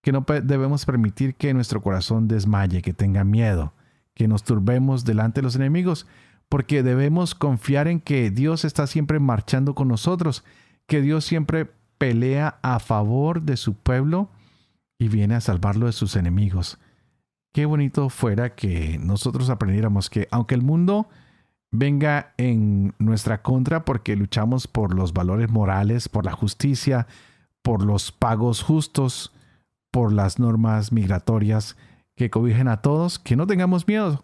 Que 0.00 0.12
no 0.12 0.24
debemos 0.44 0.86
permitir 0.86 1.34
que 1.34 1.52
nuestro 1.52 1.82
corazón 1.82 2.28
desmaye, 2.28 2.80
que 2.80 2.92
tenga 2.92 3.24
miedo, 3.24 3.72
que 4.14 4.28
nos 4.28 4.44
turbemos 4.44 5.04
delante 5.04 5.40
de 5.40 5.46
los 5.46 5.56
enemigos, 5.56 6.06
porque 6.48 6.84
debemos 6.84 7.34
confiar 7.34 7.88
en 7.88 7.98
que 7.98 8.30
Dios 8.30 8.64
está 8.64 8.86
siempre 8.86 9.18
marchando 9.18 9.74
con 9.74 9.88
nosotros, 9.88 10.44
que 10.86 11.00
Dios 11.00 11.24
siempre 11.24 11.72
pelea 11.98 12.60
a 12.62 12.78
favor 12.78 13.42
de 13.42 13.56
su 13.56 13.74
pueblo 13.74 14.30
y 14.96 15.08
viene 15.08 15.34
a 15.34 15.40
salvarlo 15.40 15.86
de 15.86 15.92
sus 15.92 16.14
enemigos. 16.14 16.78
Qué 17.52 17.66
bonito 17.66 18.10
fuera 18.10 18.54
que 18.54 18.96
nosotros 19.02 19.50
aprendiéramos 19.50 20.08
que 20.08 20.28
aunque 20.30 20.54
el 20.54 20.62
mundo 20.62 21.08
venga 21.76 22.32
en 22.36 22.94
nuestra 22.98 23.42
contra 23.42 23.84
porque 23.84 24.14
luchamos 24.14 24.68
por 24.68 24.94
los 24.94 25.12
valores 25.12 25.50
morales, 25.50 26.08
por 26.08 26.24
la 26.24 26.30
justicia, 26.30 27.08
por 27.62 27.84
los 27.84 28.12
pagos 28.12 28.62
justos, 28.62 29.32
por 29.90 30.12
las 30.12 30.38
normas 30.38 30.92
migratorias 30.92 31.76
que 32.14 32.30
cobijen 32.30 32.68
a 32.68 32.80
todos, 32.80 33.18
que 33.18 33.34
no 33.34 33.48
tengamos 33.48 33.88
miedo, 33.88 34.22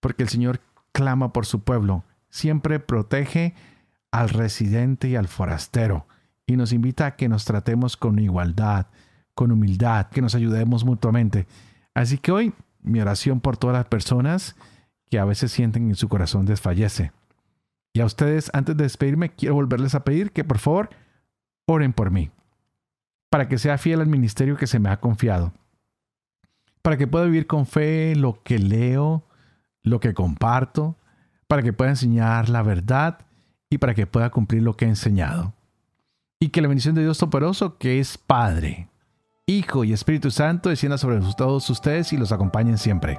porque 0.00 0.22
el 0.22 0.30
Señor 0.30 0.60
clama 0.92 1.34
por 1.34 1.44
su 1.44 1.60
pueblo, 1.60 2.02
siempre 2.30 2.80
protege 2.80 3.54
al 4.10 4.30
residente 4.30 5.08
y 5.08 5.16
al 5.16 5.28
forastero, 5.28 6.06
y 6.46 6.56
nos 6.56 6.72
invita 6.72 7.06
a 7.06 7.16
que 7.16 7.28
nos 7.28 7.44
tratemos 7.44 7.98
con 7.98 8.18
igualdad, 8.18 8.86
con 9.34 9.52
humildad, 9.52 10.06
que 10.06 10.22
nos 10.22 10.34
ayudemos 10.34 10.86
mutuamente. 10.86 11.46
Así 11.92 12.16
que 12.16 12.32
hoy 12.32 12.54
mi 12.80 13.00
oración 13.00 13.40
por 13.40 13.58
todas 13.58 13.76
las 13.76 13.86
personas 13.86 14.56
que 15.10 15.18
a 15.18 15.24
veces 15.24 15.52
sienten 15.52 15.88
en 15.88 15.96
su 15.96 16.08
corazón 16.08 16.46
desfallece. 16.46 17.12
Y 17.92 18.00
a 18.00 18.04
ustedes, 18.04 18.50
antes 18.54 18.76
de 18.76 18.84
despedirme, 18.84 19.30
quiero 19.30 19.56
volverles 19.56 19.94
a 19.94 20.04
pedir 20.04 20.30
que 20.30 20.44
por 20.44 20.58
favor 20.58 20.90
oren 21.66 21.92
por 21.92 22.10
mí, 22.10 22.30
para 23.28 23.48
que 23.48 23.58
sea 23.58 23.78
fiel 23.78 24.00
al 24.00 24.06
ministerio 24.06 24.56
que 24.56 24.68
se 24.68 24.78
me 24.78 24.88
ha 24.88 25.00
confiado, 25.00 25.52
para 26.82 26.96
que 26.96 27.08
pueda 27.08 27.24
vivir 27.24 27.46
con 27.46 27.66
fe 27.66 28.14
lo 28.14 28.42
que 28.42 28.58
leo, 28.58 29.26
lo 29.82 29.98
que 29.98 30.14
comparto, 30.14 30.96
para 31.48 31.62
que 31.62 31.72
pueda 31.72 31.90
enseñar 31.90 32.48
la 32.48 32.62
verdad 32.62 33.26
y 33.68 33.78
para 33.78 33.94
que 33.94 34.06
pueda 34.06 34.30
cumplir 34.30 34.62
lo 34.62 34.76
que 34.76 34.84
he 34.84 34.88
enseñado. 34.88 35.54
Y 36.38 36.50
que 36.50 36.62
la 36.62 36.68
bendición 36.68 36.94
de 36.94 37.02
Dios 37.02 37.18
Todopoderoso, 37.18 37.76
que 37.76 37.98
es 37.98 38.16
Padre, 38.16 38.88
Hijo 39.46 39.84
y 39.84 39.92
Espíritu 39.92 40.30
Santo, 40.30 40.68
descienda 40.68 40.96
sobre 40.96 41.20
todos 41.36 41.68
ustedes 41.68 42.12
y 42.12 42.16
los 42.16 42.30
acompañen 42.30 42.78
siempre. 42.78 43.18